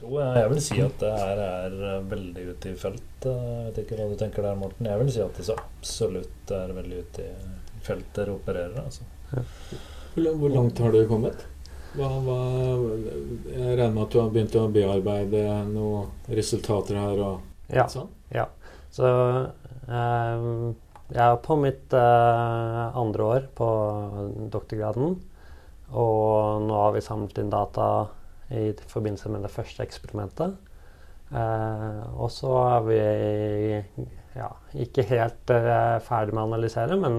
[0.02, 1.76] Jo, jeg vil si at det her er
[2.12, 3.26] veldig ute i felt.
[3.26, 4.90] Jeg vet ikke hva du tenker der, Morten.
[4.92, 8.80] Jeg vil si at det så absolutt er veldig ute i felt dere opererer.
[8.84, 9.06] altså.
[9.32, 9.46] Ja.
[10.16, 11.46] Hvor langt har du kommet?
[11.96, 12.40] Hva, hva,
[13.48, 17.22] jeg regner med at du har begynt å bearbeide noen resultater her?
[17.24, 18.10] og ja, sånn?
[18.36, 18.50] Ja.
[18.94, 20.48] Så eh,
[21.14, 23.70] jeg er på mitt eh, andre år på
[24.54, 25.18] doktorgraden.
[25.94, 28.08] Og nå har vi samlet inn data
[28.50, 30.56] i forbindelse med det første eksperimentet.
[31.30, 33.00] Eh, og så er vi
[34.36, 34.50] ja,
[34.86, 37.18] ikke helt eh, ferdig med å analysere, men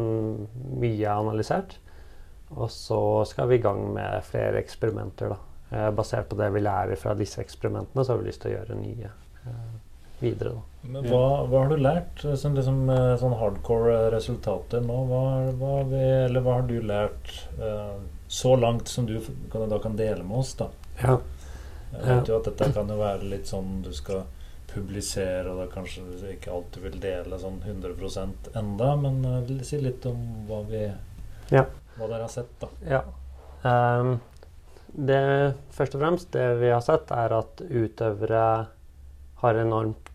[0.82, 1.78] mye er analysert.
[2.54, 5.34] Og så skal vi i gang med flere eksperimenter.
[5.34, 5.42] da.
[5.70, 8.58] Eh, basert på det vi lærer fra disse eksperimentene, så har vi lyst til å
[8.58, 9.72] gjøre nye eh,
[10.20, 10.54] videre.
[10.54, 10.75] da.
[10.88, 12.22] Men hva, hva har du lært?
[12.38, 14.98] som liksom, eh, sånn hardcore resultater nå.
[15.10, 15.22] Hva,
[15.58, 19.18] hva, vi, eller hva har du lært uh, så langt som du
[19.52, 20.54] kan, da kan dele med oss?
[20.58, 20.70] da?
[21.02, 21.18] Ja.
[21.96, 24.24] Jeg vet jo at dette kan jo være litt sånn du skal
[24.70, 29.80] publisere, og da kanskje du ikke alltid vil dele sånn 100% enda, men uh, si
[29.82, 30.86] litt om hva vi
[31.52, 31.62] Ja.
[31.96, 32.70] hva dere har sett, da.
[32.84, 33.04] Ja.
[33.66, 34.18] Um,
[34.96, 38.44] det, først og fremst, det vi har sett, er at utøvere
[39.42, 40.10] har enormt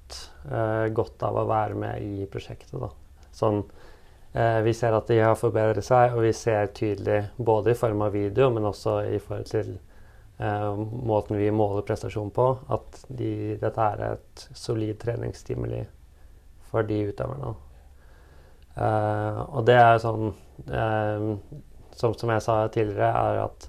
[0.50, 2.76] eh, godt av å være med i prosjektet.
[2.82, 2.90] Da.
[3.36, 3.64] Sånn,
[4.34, 8.06] eh, vi ser at de har forbedret seg, og vi ser tydelig både i form
[8.08, 9.74] av video, men også i forhold til
[10.40, 10.70] eh,
[11.12, 15.84] måten vi måler prestasjon på, at de, dette er et solid treningsstimuli
[16.72, 17.56] for de utøverne.
[18.80, 20.30] Eh, og det er sånn
[20.72, 21.26] eh,
[21.98, 23.68] som, som jeg sa tidligere, er at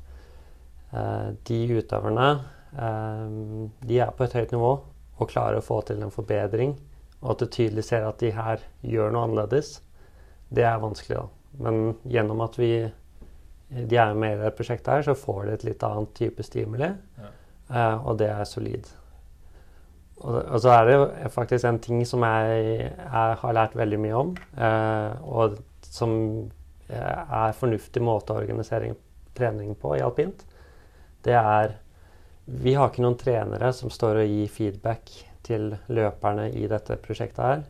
[0.95, 2.33] eh, de utøverne
[2.73, 4.71] de er på et høyt nivå
[5.19, 6.77] og klarer å få til en forbedring.
[7.23, 9.77] Og at du tydelig ser at de her gjør noe annerledes,
[10.53, 11.21] det er vanskelig.
[11.23, 11.29] da.
[11.63, 12.73] Men gjennom at vi
[13.73, 16.91] de er med i det prosjektet, her, så får de et litt annet type stimuli,
[17.19, 17.31] Ja.
[17.71, 18.89] uh, og det er solid.
[20.21, 24.19] Og, og så er det faktisk en ting som jeg, jeg har lært veldig mye
[24.19, 25.57] om, uh, og
[25.93, 26.13] som
[26.89, 28.95] eh, er fornuftig måte å organisere
[29.37, 30.45] trening på i alpint.
[31.25, 31.75] Det er
[32.45, 35.13] Vi har ikke noen trenere som står og gir feedback
[35.47, 37.63] til løperne i dette prosjektet her.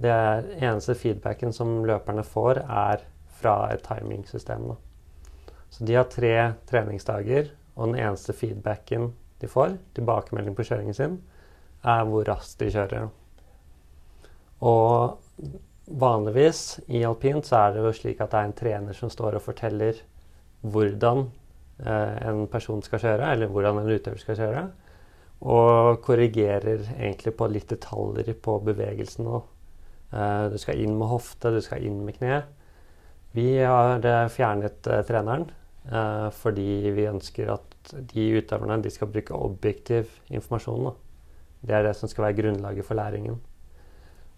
[0.00, 0.16] Det
[0.60, 3.04] eneste feedbacken som løperne får, er
[3.36, 4.70] fra et timingsystem.
[4.70, 5.52] Da.
[5.70, 6.34] Så de har tre
[6.68, 11.18] treningsdager, og den eneste feedbacken de får, tilbakemelding på kjøringen sin,
[11.84, 13.08] er hvor raskt de kjører.
[14.64, 15.18] Og
[15.86, 19.36] vanligvis i alpint så er det jo slik at det er en trener som står
[19.36, 20.00] og forteller
[20.64, 21.28] hvordan
[21.84, 24.62] en person skal kjøre, eller hvordan en utøver skal kjøre.
[25.44, 29.26] Og korrigerer egentlig på litt detaljer på bevegelsen.
[29.26, 29.56] også.
[30.12, 32.42] Eh, du skal inn med hofte, du skal inn med kne.
[33.36, 35.48] Vi har eh, fjernet eh, treneren
[35.90, 40.88] eh, fordi vi ønsker at de utøverne de skal bruke objektiv informasjon.
[40.88, 40.94] Da.
[41.66, 43.36] Det er det som skal være grunnlaget for læringen.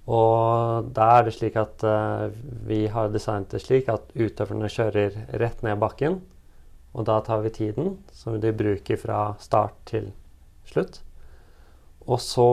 [0.09, 2.33] Og da er det slik at eh,
[2.69, 6.23] vi har designet det slik at utøverne kjører rett ned bakken.
[6.97, 10.11] Og da tar vi tiden som de bruker fra start til
[10.69, 11.03] slutt.
[12.09, 12.49] Og så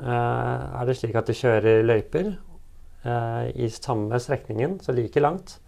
[0.00, 5.58] eh, er det slik at de kjører løyper eh, i samme strekningen, så like langt.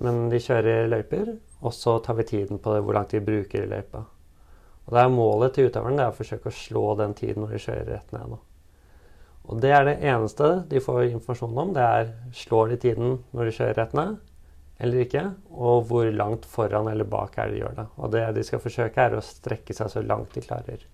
[0.00, 3.64] Men de kjører løyper, og så tar vi tiden på det, hvor langt de bruker
[3.64, 4.04] i løypa.
[4.86, 7.56] Og det er målet til utøveren det er å forsøke å slå den tiden når
[7.58, 8.38] de kjører rett ned.
[9.48, 11.74] Og det er det eneste de får informasjon om.
[11.76, 14.16] Det er slår de tiden når de kjører rett ned
[14.78, 17.86] eller ikke, og hvor langt foran eller bak er det de gjør det.
[17.98, 20.84] Og det de skal forsøke, er å strekke seg så langt de klarer.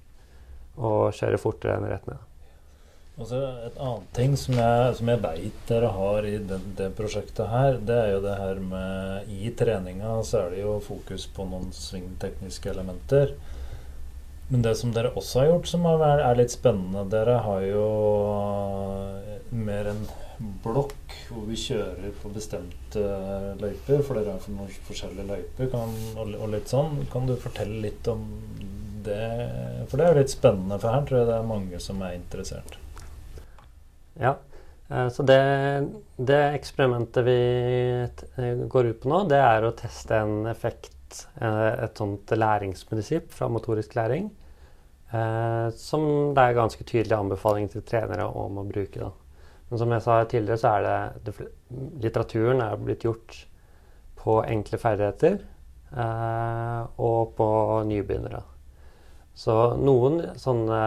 [0.81, 2.31] Og kjøre fortere enn rett ned.
[3.15, 6.89] Og så Et annet ting som jeg, som jeg veit dere har i det, det
[6.99, 11.29] prosjektet her, det er jo det her med I treninga så er det jo fokus
[11.37, 13.37] på noen svingtekniske elementer.
[14.49, 17.87] Men det som dere også har gjort som er, litt spennende Dere har jo
[19.55, 20.03] mer en
[20.39, 23.03] blokk hvor vi kjører på bestemte
[23.61, 27.05] løyper, for dere er for forskjellige løyper kan, og, litt sånn.
[27.13, 28.25] Kan du fortelle litt om
[29.07, 29.21] det?
[29.91, 32.17] For det er jo litt spennende, for her tror jeg det er mange som er
[32.19, 32.79] interessert.
[34.21, 34.37] Ja,
[34.91, 35.41] eh, så det,
[36.17, 37.39] det eksperimentet vi
[38.05, 43.33] eh, går ut på nå, det er å teste en effekt, eh, et sånt læringsprinsipp
[43.35, 44.33] fra motorisk læring,
[45.79, 48.99] som det er ganske tydelig anbefaling til trenere om å bruke.
[48.99, 49.13] Da.
[49.75, 50.85] Men som jeg sa tidligere, så er
[51.27, 51.47] det,
[51.99, 53.41] litteraturen er blitt gjort
[54.21, 55.41] på enkle ferdigheter
[55.99, 57.49] eh, og på
[57.89, 58.45] nybegynnere.
[59.35, 60.79] Så noen sånne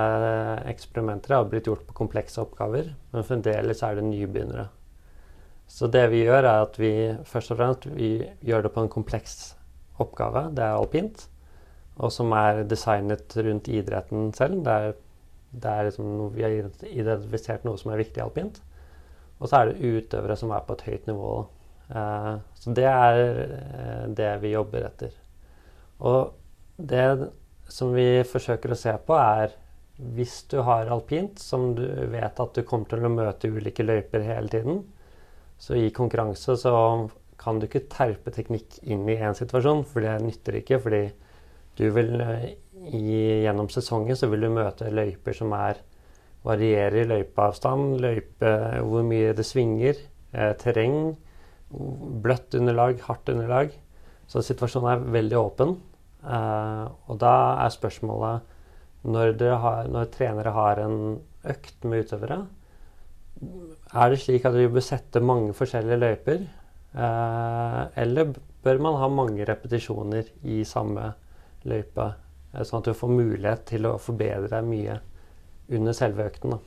[0.72, 4.70] eksperimenter har blitt gjort på komplekse oppgaver, men fremdeles er det nybegynnere.
[5.68, 6.94] Så det vi gjør, er at vi
[7.28, 9.36] først og fremst gjør det på en kompleks
[10.00, 10.46] oppgave.
[10.56, 11.26] Det er alpint,
[12.00, 14.64] og som er designet rundt idretten selv.
[14.64, 14.96] Det er,
[15.52, 16.56] det er liksom vi har
[16.88, 18.64] identifisert noe som er viktig alpint.
[19.38, 21.34] Og så er det utøvere som er på et høyt nivå.
[21.90, 25.14] Eh, så det er eh, det vi jobber etter.
[26.00, 26.34] Og
[26.78, 27.30] det
[27.72, 29.56] som vi forsøker å se på, er
[29.98, 34.26] hvis du har alpint, som du vet at du kommer til å møte ulike løyper
[34.26, 34.84] hele tiden,
[35.58, 36.74] så i konkurranse så
[37.38, 40.80] kan du ikke terpe teknikk inn i én situasjon, for det nytter ikke.
[40.84, 41.04] Fordi
[41.78, 42.48] du vil eh,
[42.94, 45.82] i, gjennom sesongen så vil du møte løyper som er
[46.48, 48.54] varierer løypeavstand, løype,
[48.88, 50.00] hvor mye det svinger,
[50.34, 51.16] eh, terreng,
[52.24, 53.74] bløtt underlag, hardt underlag.
[54.28, 55.78] Så situasjonen er veldig åpen.
[56.24, 57.34] Eh, og da
[57.64, 58.54] er spørsmålet
[59.08, 60.98] når, har, når trenere har en
[61.48, 62.42] økt med utøvere,
[63.38, 66.48] er det slik at vi bør sette mange forskjellige løyper?
[66.98, 68.34] Eh, eller
[68.64, 71.12] bør man ha mange repetisjoner i samme
[71.68, 72.08] løype,
[72.54, 74.98] eh, sånn at du får mulighet til å forbedre mye
[75.68, 76.56] under selve økten?
[76.56, 76.60] Da.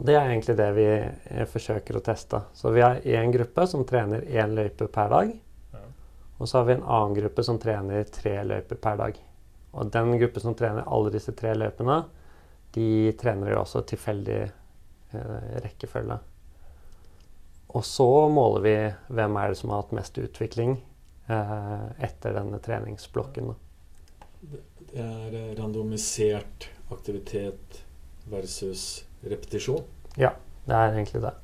[0.00, 2.42] Og Det er egentlig det vi eh, forsøker å teste.
[2.56, 5.34] Så vi har én gruppe som trener én løype per dag.
[6.40, 9.18] Og så har vi en annen gruppe som trener tre løyper per dag.
[9.76, 11.98] Og den gruppen som trener alle disse tre løypene,
[12.72, 16.16] de trener jo også tilfeldig eh, rekkefølge.
[17.76, 18.74] Og så måler vi
[19.12, 20.78] hvem er det som har hatt mest utvikling
[21.28, 23.52] eh, etter denne treningsblokken.
[24.40, 27.80] Det er randomisert aktivitet
[28.30, 29.82] versus repetisjon?
[30.16, 30.34] Ja,
[30.66, 31.34] det er egentlig det.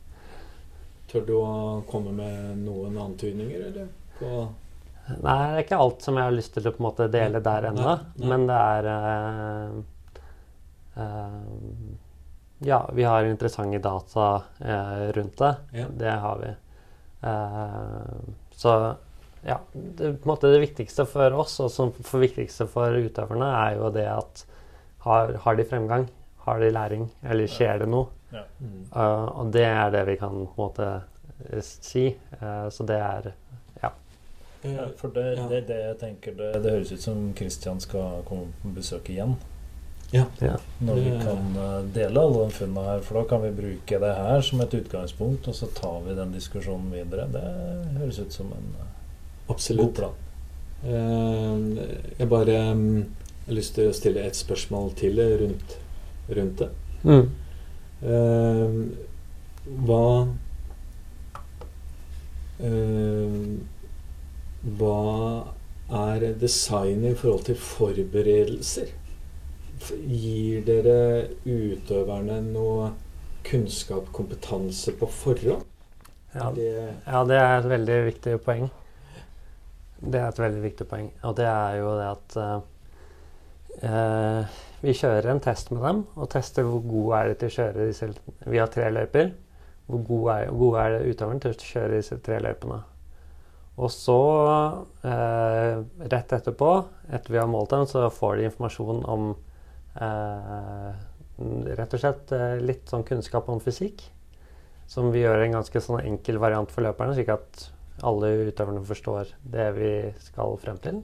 [1.11, 1.51] Tør du å
[1.91, 3.91] komme med noen antydninger, eller?
[4.19, 4.47] På
[5.07, 7.39] Nei, det er ikke alt som jeg har lyst til å på en måte dele
[7.45, 7.93] der ennå.
[8.27, 9.77] Men det er uh,
[10.99, 11.93] uh,
[12.67, 14.27] Ja, vi har interessante data
[14.59, 15.53] uh, rundt det.
[15.79, 15.87] Ja.
[16.03, 16.55] Det har vi.
[18.57, 18.73] så
[19.47, 23.47] ja, det, på en måte det viktigste for oss, og som for viktigste for utøverne,
[23.47, 24.43] er jo det at
[25.07, 26.07] har, har de fremgang?
[26.47, 27.09] Har de læring?
[27.25, 28.13] Eller skjer det noe?
[28.35, 28.43] Ja.
[28.59, 28.87] Mm.
[28.91, 32.09] og det er det vi kan på en måte si.
[32.75, 33.29] så det er
[34.75, 35.49] ja, for det, ja.
[35.49, 39.37] det, det, jeg tenker det, det, høres ut som Christian skal komme på besøk igjen.
[40.13, 40.25] Ja.
[40.41, 40.57] ja.
[40.79, 43.03] Når vi kan eh, dele alle de funnene her.
[43.07, 46.35] For da kan vi bruke det her som et utgangspunkt, og så tar vi den
[46.35, 47.27] diskusjonen videre.
[47.35, 47.45] Det
[47.99, 48.95] høres ut som en eh,
[49.51, 49.83] Absolutt.
[49.87, 50.23] god plan.
[50.87, 51.79] Uh,
[52.19, 53.07] jeg bare um,
[53.47, 55.79] har lyst til å stille et spørsmål til rundt,
[56.29, 56.71] rundt det.
[57.07, 57.31] Mm.
[58.07, 58.75] Uh,
[59.87, 60.03] hva
[62.61, 63.49] uh,
[64.67, 65.47] hva
[66.11, 68.89] er designet i forhold til forberedelser?
[70.11, 70.97] Gir dere
[71.47, 72.91] utøverne noe
[73.47, 75.63] kunnskap, kompetanse på forhånd?
[76.35, 78.67] Ja, ja, det er et veldig viktig poeng.
[80.03, 81.07] Det er et veldig viktig poeng.
[81.23, 82.37] Og det er jo det at
[83.83, 84.47] uh,
[84.85, 87.87] vi kjører en test med dem og tester hvor gode er de til å kjøre
[87.89, 88.11] disse
[88.47, 89.33] Vi har tre løyper.
[89.87, 92.81] Hvor gode er, gode er utøveren til å kjøre disse tre løypene?
[93.77, 94.21] Og så,
[95.05, 96.71] eh, rett etterpå,
[97.13, 99.27] etter vi har målt dem, så får de informasjon om
[100.01, 100.95] eh,
[101.77, 104.07] rett og slett eh, litt sånn kunnskap om fysikk.
[104.89, 107.67] Som vi gjør en ganske sånn enkel variant for løperne, slik at
[108.07, 109.93] alle utøverne forstår det vi
[110.25, 111.03] skal frem til.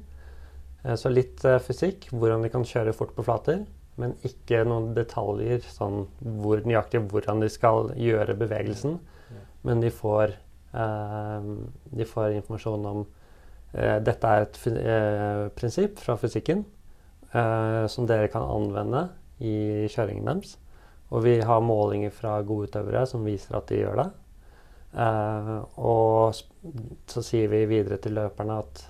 [0.84, 3.64] Eh, så litt eh, fysikk, hvordan de kan kjøre fort på flater.
[4.00, 6.06] Men ikke noen detaljer, sånn
[6.40, 8.96] hvor nøyaktig hvordan de skal gjøre bevegelsen.
[9.62, 10.32] Men de får
[10.72, 11.40] Eh,
[11.84, 13.02] de får informasjon om
[13.76, 16.64] eh, dette er et prinsipp fra fysikken
[17.32, 19.06] som dere kan anvende
[19.40, 20.58] i kjøringen deres.
[21.08, 24.04] Og vi har målinger fra gode utøvere som viser at de gjør det.
[25.80, 26.36] og
[27.08, 28.82] så sier vi videre til løperne at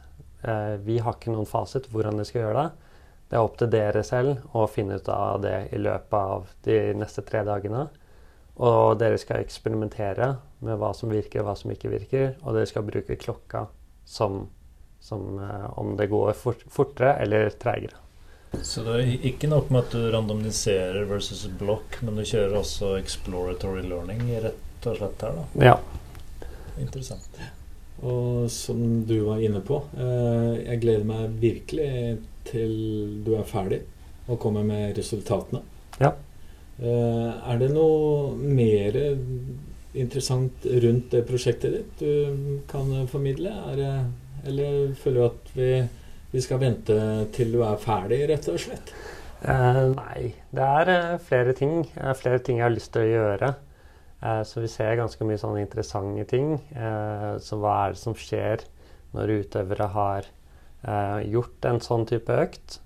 [0.82, 2.92] vi har ikke noen fasit hvordan de skal gjøre det.
[3.32, 6.78] Det er opp til dere selv å finne ut av det i løpet av de
[7.00, 7.86] neste tre dagene.
[8.60, 12.34] Og dere skal eksperimentere med hva som virker og hva som ikke virker.
[12.42, 13.64] Og dere skal bruke klokka
[14.04, 14.42] som,
[15.00, 17.96] som eh, om det går fort, fortere eller treigere.
[18.60, 22.98] Så det er ikke nok med at du randomiserer versus block, men du kjører også
[22.98, 25.70] exploratory learning rett og slett her, da?
[25.72, 25.78] Ja.
[26.82, 27.40] Interessant.
[28.02, 32.72] Og som du var inne på, eh, jeg gleder meg virkelig til
[33.22, 33.82] du er ferdig
[34.26, 35.62] og kommer med resultatene.
[36.00, 36.10] Ja.
[36.82, 38.98] Eh, er det noe mer
[39.92, 43.52] interessant rundt det prosjektet ditt du kan formidle?
[43.78, 43.90] Det,
[44.50, 45.72] eller føler du at vi,
[46.32, 46.98] vi, skal vente
[47.36, 48.94] til du er ferdig, rett og slett?
[49.42, 50.32] Eh, nei.
[50.54, 51.82] Det er uh, flere ting.
[52.18, 53.54] Flere ting jeg har lyst til å gjøre.
[54.22, 56.52] Så vi ser ganske mye sånne interessante ting.
[57.42, 58.62] så hva er det som skjer
[59.16, 60.28] når utøvere har
[61.26, 62.76] gjort en sånn type økt?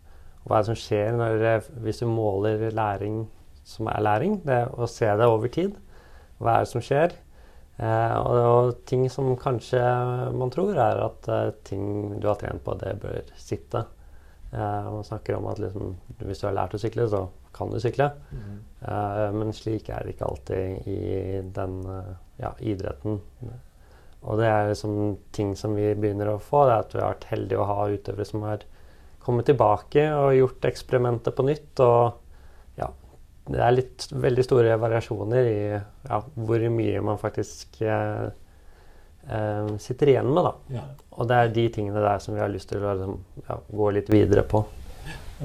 [0.46, 1.44] Hva er det som skjer når,
[1.84, 3.26] hvis du måler læring
[3.66, 4.40] som er læring.
[4.46, 5.74] Det å se det over tid.
[6.38, 7.16] Hva er det som skjer?
[7.76, 9.82] Eh, og, og, ting som kanskje
[10.36, 13.84] man tror, er at eh, ting du har trent på, det bør sitte.
[14.52, 17.26] Eh, man snakker om at liksom, hvis du har lært å sykle, så
[17.56, 18.10] kan du sykle.
[18.30, 18.54] Mm.
[19.34, 23.20] men slik er det ikke alltid i den eh, ja, idretten.
[24.26, 26.66] Og det er liksom ting som vi begynner å få.
[26.66, 28.64] Det er at vi har vært heldige å ha utøvere som har
[29.22, 31.82] kommet tilbake og gjort eksperimentet på nytt.
[31.82, 32.22] og
[33.46, 38.26] det er litt veldig store variasjoner i ja, hvor mye man faktisk eh,
[39.30, 40.48] eh, sitter igjen med.
[40.48, 40.80] da.
[40.80, 40.86] Ja.
[41.14, 43.92] Og det er de tingene der som vi har lyst til å liksom, ja, gå
[43.94, 44.64] litt videre på.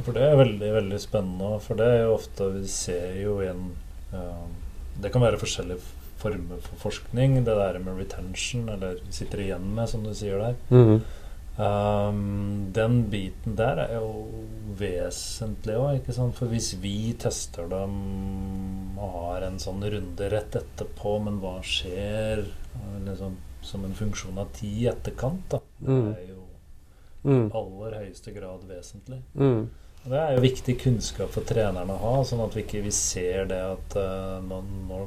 [0.06, 1.60] For det er veldig veldig spennende.
[1.60, 3.66] For det er jo ofte Vi ser jo igjen
[4.14, 4.46] uh,
[5.04, 5.82] Det kan være forskjellige
[6.22, 7.40] former for forskning.
[7.44, 10.56] Det der med retention, eller sitter igjen med, som du sier der.
[10.70, 11.02] Mhm.
[11.62, 14.28] Um, den biten der er jo
[14.80, 16.08] vesentlig òg.
[16.38, 22.46] For hvis vi tester dem og har en sånn runde rett etterpå, men hva skjer
[23.06, 23.36] liksom,
[23.66, 26.14] som en funksjon av tid i etterkant, da, det Mm.
[26.16, 26.40] er jo
[27.24, 27.52] Mm.
[27.54, 29.22] aller høyeste grad vesentlig.
[29.36, 29.70] Mm.
[30.02, 33.46] Det er jo viktig kunnskap for trenerne å ha, sånn at vi ikke vi ser
[33.52, 34.64] det at uh, nå,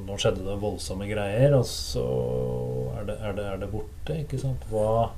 [0.07, 2.05] nå, skjedde det voldsomme greier, og så
[3.01, 4.21] er det, er det, er det borte.
[4.23, 4.63] ikke sant?
[4.71, 5.11] Hva,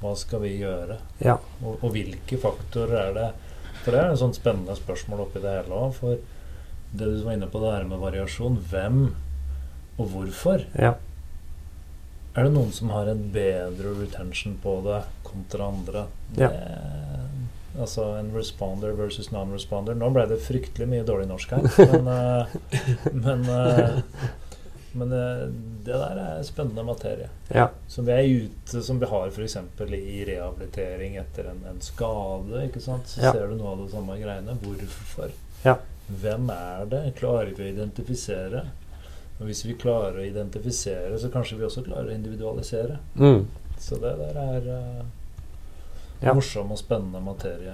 [0.00, 0.96] hva skal vi gjøre?
[1.20, 1.36] Ja.
[1.60, 3.28] Og, og hvilke faktorer er det?
[3.82, 5.92] For det er et sånt spennende spørsmål oppi det hele òg.
[6.00, 6.16] For
[6.90, 8.56] det du var inne på, det her med variasjon.
[8.72, 9.04] Hvem
[10.00, 10.64] og hvorfor?
[10.80, 10.96] ja.
[12.38, 16.04] Er det noen som har en bedre retention på det kontra andre?
[16.38, 16.46] Ja.
[17.78, 19.94] Altså en responder versus non-responder.
[19.94, 22.56] Nå ble det fryktelig mye dårlig norsk her, men, eh,
[23.14, 24.00] men, eh,
[24.98, 25.44] men eh,
[25.86, 27.28] det der er spennende materie.
[27.54, 27.68] ja.
[27.88, 29.56] Som vi er ute Som vi har f.eks.
[29.86, 32.66] i rehabilitering etter en, en skade.
[32.80, 33.32] Så Ja.
[33.32, 34.58] ser du noe av det samme greiene.
[34.64, 35.30] Hvorfor?
[35.64, 35.76] Ja.
[36.10, 37.04] Hvem er det?
[37.22, 38.64] Klarer vi å identifisere?
[39.40, 42.98] Og hvis vi klarer å identifisere, så kanskje vi også klarer å individualisere.
[43.16, 43.46] Mm.
[43.80, 44.66] Så det der er
[46.22, 46.34] Ja.
[46.36, 47.72] morsom og spennende materie,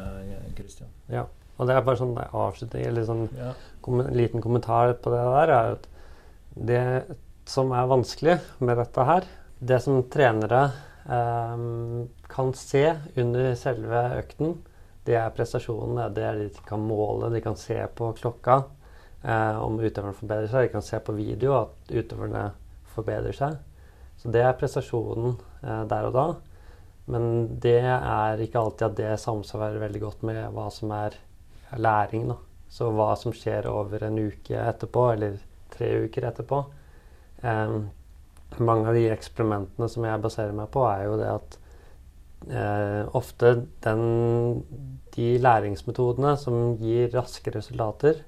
[0.57, 0.89] Christian.
[1.11, 1.25] ja.
[1.59, 3.53] Og det er bare sånn avslutning, eller sånn Ja.
[3.83, 5.87] kom en liten kommentar på det der, er at
[6.55, 7.17] det
[7.47, 9.25] som er vanskelig med dette her,
[9.65, 10.73] det som trenere
[11.09, 14.59] eh, kan se under selve økten,
[15.07, 16.13] det er prestasjonene.
[16.13, 17.31] Det er det de kan måle.
[17.33, 18.65] De kan se på klokka
[19.25, 20.67] eh, om utøverne forbedrer seg.
[20.67, 22.51] De kan se på video at utøverne
[22.95, 23.57] forbedrer seg.
[24.19, 26.27] Så det er prestasjonen eh, der og da.
[27.13, 31.19] Men det er ikke alltid at det samsvarer veldig godt med hva som er
[31.79, 32.27] læring.
[32.33, 32.39] da.
[32.69, 35.39] Så hva som skjer over en uke etterpå, eller
[35.71, 36.65] tre uker etterpå.
[37.47, 37.87] Em,
[38.59, 41.59] mange av de eksperimentene som jeg baserer meg på, er jo det at
[42.51, 43.53] eh, ofte
[43.87, 44.65] den,
[45.17, 48.25] de læringsmetodene som gir raske resultater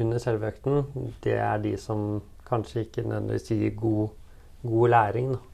[0.00, 4.08] under selve økten, det er de som kanskje ikke nødvendigvis gir god,
[4.64, 5.34] god læring.
[5.36, 5.53] Da.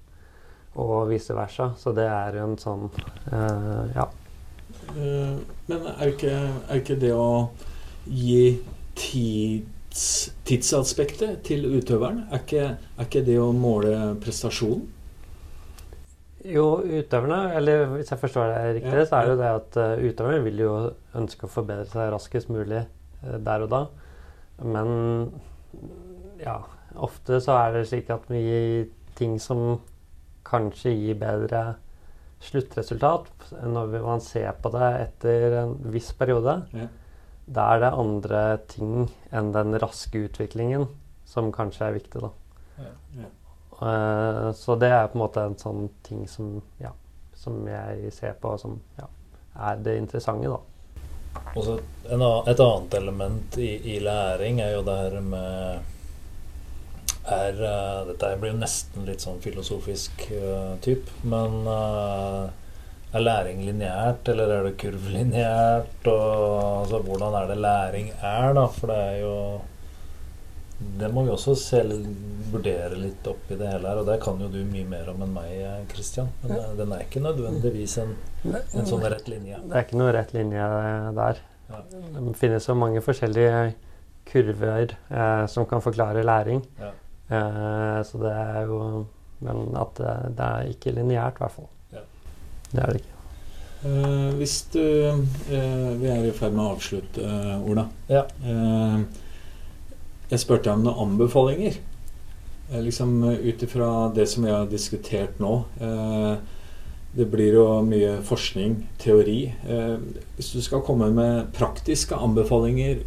[0.79, 1.73] Og vice versa.
[1.79, 2.87] Så det er jo en sånn
[3.33, 4.07] uh, Ja.
[4.95, 5.35] Eh,
[5.66, 6.37] Men er ikke,
[6.71, 7.51] er ikke det å
[8.07, 8.61] gi
[8.99, 10.05] tids,
[10.47, 13.93] tidsaspektet til utøveren, er ikke, er ikke det å måle
[14.23, 14.87] prestasjonen?
[16.51, 19.77] Jo, utøverne, eller hvis jeg forstår det riktig, Ja, så er det jo det at
[19.77, 20.73] uh, utøverne vil jo
[21.21, 22.87] ønske å forbedre seg raskest mulig
[23.21, 23.83] der og da.
[24.64, 24.89] Men
[26.41, 26.57] ja,
[26.97, 28.87] ofte så er det slik at vi gir
[29.18, 29.81] ting som
[30.47, 31.62] kanskje gi bedre
[32.41, 36.55] sluttresultat når man ser på det etter en viss periode.
[36.74, 36.86] Ja.
[37.51, 40.86] Da er det andre ting enn den raske utviklingen
[41.28, 42.30] som kanskje er viktig, da.
[42.80, 43.28] Ja.
[43.80, 46.91] Eh, så det er på en måte en sånn ting som, ja,
[47.36, 49.07] som jeg ser på som ja,
[49.70, 50.61] er det interessante, da.
[51.55, 51.76] Og så
[52.11, 55.80] en a- et annet element i, i læring er jo det her med
[57.29, 62.49] er, uh, Dette blir jo nesten litt sånn filosofisk uh, typ, men uh,
[63.11, 66.07] er læring lineært, eller er det kurvlineært?
[66.07, 68.66] Og altså, hvordan er det læring er, da?
[68.77, 69.37] For det er jo
[70.81, 72.07] Det må vi også selv
[72.51, 75.35] vurdere litt oppi det hele her, og det kan jo du mye mer om enn
[75.35, 75.51] meg,
[75.91, 75.91] Kristian.
[75.93, 76.31] Christian.
[76.41, 78.14] Men eh, den er ikke nødvendigvis en,
[78.49, 79.61] en sånn rett linje.
[79.61, 80.71] Det er ikke noe rett linje
[81.18, 81.43] der.
[81.68, 81.83] Ja.
[81.91, 83.61] Det finnes jo mange forskjellige
[84.31, 86.64] kurver eh, som kan forklare læring.
[86.81, 86.95] Ja.
[87.31, 89.07] Eh, så det er jo
[89.41, 91.68] Men at det, det er ikke lineært, i hvert fall.
[91.95, 92.03] Ja.
[92.72, 93.16] Det er det ikke.
[93.81, 97.87] Uh, hvis du uh, Vi er i ferd med å avslutte, uh, Ola.
[98.12, 98.26] Ja.
[98.45, 98.99] Eh,
[100.31, 101.81] jeg spurte om noen anbefalinger.
[102.70, 105.55] Liksom Ut ifra det som vi har diskutert nå.
[105.81, 106.35] Eh,
[107.16, 109.53] det blir jo mye forskning, teori.
[109.66, 109.97] Eh,
[110.37, 113.03] hvis du skal komme med praktiske anbefalinger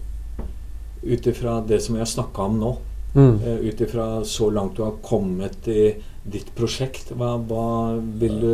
[1.03, 2.73] ut ifra det som vi har snakka om nå,
[3.13, 3.39] Mm.
[3.45, 7.65] eh, ut ifra så langt du har kommet i ditt prosjekt, hva, hva
[8.19, 8.53] vil du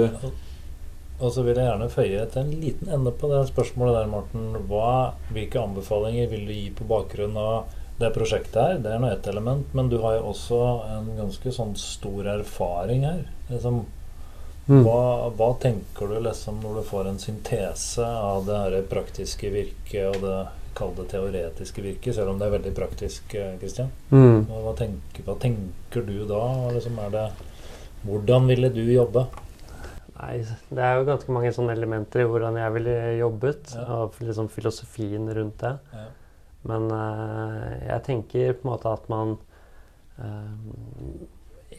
[1.20, 4.54] Og så vil jeg gjerne føye til en liten ende på det spørsmålet der, Morten.
[4.70, 8.78] Hva, hvilke anbefalinger vil du gi på bakgrunn av det prosjektet her?
[8.80, 10.60] Det er nå ett element, men du har jo også
[10.96, 13.26] en ganske sånn stor erfaring her.
[13.50, 13.82] Liksom,
[14.70, 14.84] Mm.
[14.86, 20.12] hva, hva tenker du liksom når du får en syntese av det her praktiske virket
[20.12, 20.36] og det
[20.80, 23.92] kall det teoretiske virket, selv om det er veldig praktisk, Kristian.
[24.10, 24.48] Mm.
[24.48, 26.42] Hva, hva, tenker, hva tenker du da?
[26.76, 27.28] Liksom, er det
[28.00, 29.26] Hvordan ville du jobbe?
[30.20, 30.38] Nei,
[30.72, 33.84] det er jo ganske mange sånne elementer i hvordan jeg ville jobbet, Ja.
[33.98, 35.74] og liksom filosofien rundt det.
[35.94, 36.06] Ja.
[36.68, 39.38] Men eh, jeg tenker på en måte at man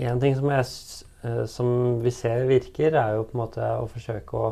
[0.00, 0.64] En ting som, jeg,
[1.28, 4.46] eh, som vi ser virker, er jo på en måte å forsøke å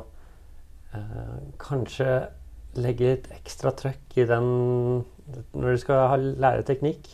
[0.92, 2.10] eh, kanskje
[2.76, 4.48] legge litt ekstra trøkk i den
[5.52, 7.08] Når du skal ha, lære teknikk,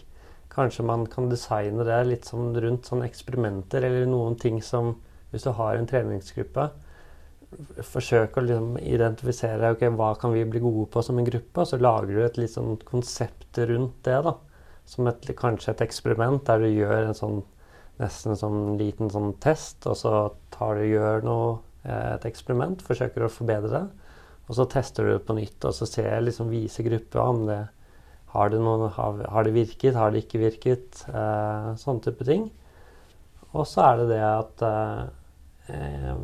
[0.51, 4.97] kanskje man kan designe det litt sånn rundt sånne eksperimenter eller noen ting som
[5.33, 6.69] Hvis du har en treningsgruppe,
[7.87, 11.69] forsøk å liksom identifisere ok, hva kan vi bli gode på som en gruppe, og
[11.71, 14.21] så lager du et litt sånn konsept rundt det.
[14.27, 14.35] da,
[14.87, 17.43] Som et, kanskje et eksperiment der du gjør en sånn
[18.01, 20.15] nesten en sånn liten sånn test, og så
[20.55, 23.85] tar du gjør noe, eh, et eksperiment, forsøker å forbedre det.
[24.45, 27.63] Og så tester du det på nytt, og så ser liksom, viser gruppa om det
[28.35, 32.49] har det, noen, har, har det virket, har det ikke virket, eh, sånne type ting.
[33.55, 35.05] Og så er det det at eh,
[35.71, 36.17] eh,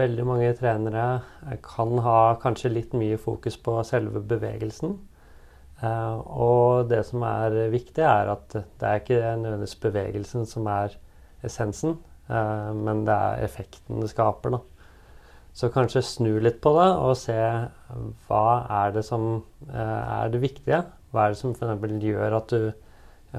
[0.00, 1.06] veldig mange trenere
[1.46, 4.98] eh, kan ha kanskje litt mye fokus på selve bevegelsen.
[5.78, 10.98] Eh, og det som er viktig, er at det er ikke nødvendigvis bevegelsen som er
[11.46, 14.58] essensen, eh, men det er effekten det skaper.
[14.58, 14.62] da.
[15.52, 17.36] Så kanskje snu litt på det og se
[18.28, 18.46] hva
[18.82, 20.80] er det som eh, er det viktige.
[21.12, 21.98] Hva er det som f.eks.
[22.00, 22.72] gjør at du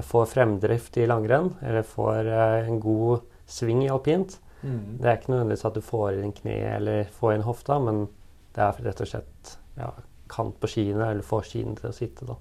[0.02, 4.38] får fremdrift i langrenn, eller får eh, en god sving i alpint.
[4.62, 4.98] Mm.
[5.00, 8.06] Det er ikke nødvendigvis at du får inn kne eller får inn hofta, men
[8.54, 9.90] det er rett og slett ja,
[10.30, 12.28] kant på skiene, eller får skiene til å sitte.
[12.30, 12.38] da.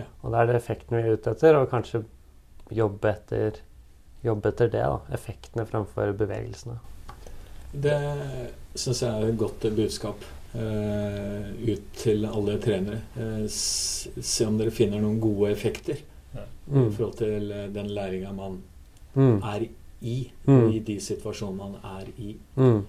[0.00, 0.06] Ja.
[0.22, 2.02] Og det er det effekten vi er ute etter, og kanskje
[2.74, 3.60] jobbe etter,
[4.24, 4.82] jobbe etter det.
[4.82, 5.00] da.
[5.16, 6.78] Effektene fremfor bevegelsene.
[7.72, 7.96] Det
[8.74, 13.00] syns jeg er et godt budskap uh, ut til alle trenere.
[13.16, 16.06] Uh, se om dere finner noen gode effekter i
[16.70, 16.92] Mm.
[16.94, 18.60] forhold til eh, den læringa man
[19.14, 19.40] Mm.
[19.42, 19.64] er
[20.02, 20.68] i, Mm.
[20.70, 22.36] i de situasjonene man er i.
[22.56, 22.84] Mm.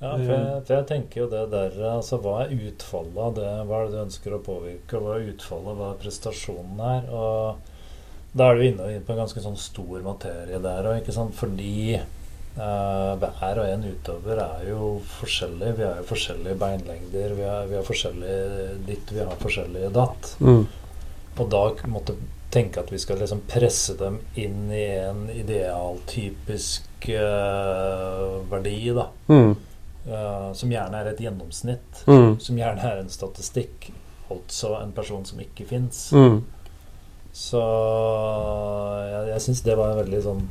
[0.00, 3.44] Ja, for jeg, for jeg tenker jo det der altså Hva er utfallet av det?
[3.68, 4.98] Hva er det du ønsker å påvirke?
[4.98, 5.76] Hva er utfallet?
[5.78, 7.06] Hva er prestasjonen her?
[7.14, 7.56] Og
[8.36, 11.34] da er du inne, inne på en ganske sånn stor materie der òg, ikke sant?
[11.38, 12.00] Fordi
[12.54, 15.72] hver og en utøver er jo forskjellig.
[15.78, 18.36] Vi har jo forskjellige beinlengder, vi har, vi har forskjellig
[18.86, 20.36] ditt, vi har forskjellig datt.
[20.38, 20.62] Mm.
[21.34, 22.14] Og da måtte
[22.54, 29.08] tenke at vi skal liksom presse dem inn i en idealtypisk uh, verdi, da.
[29.26, 29.54] Mm.
[30.04, 32.04] Uh, som gjerne er et gjennomsnitt.
[32.06, 32.36] Mm.
[32.40, 33.90] Som gjerne er en statistikk.
[34.30, 36.06] Altså en person som ikke fins.
[36.14, 36.44] Mm.
[37.34, 37.62] Så
[39.10, 40.44] jeg, jeg syns det var en veldig sånn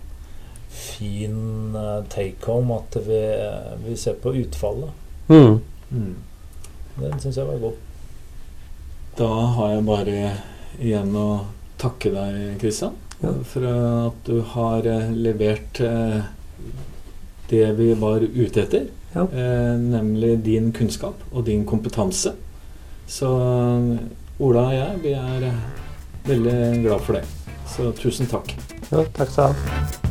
[0.73, 3.21] fin eh, take home at vi,
[3.85, 4.89] vi ser på utfallet.
[5.29, 5.59] Mm.
[5.91, 6.15] Mm.
[6.99, 7.79] Den syns jeg var god.
[9.17, 10.17] Da har jeg bare
[10.81, 11.27] igjen å
[11.81, 13.31] takke deg, Kristian, Ja.
[13.47, 16.23] for at du har eh, levert eh,
[17.49, 18.87] det vi var ute etter.
[19.13, 19.27] Ja.
[19.29, 22.33] Eh, nemlig din kunnskap og din kompetanse.
[23.07, 23.29] Så
[24.39, 25.61] Ola og jeg, vi er eh,
[26.25, 26.57] veldig
[26.87, 27.25] glad for det.
[27.75, 28.55] Så tusen takk.
[28.89, 30.02] Ja, takk skal du ha.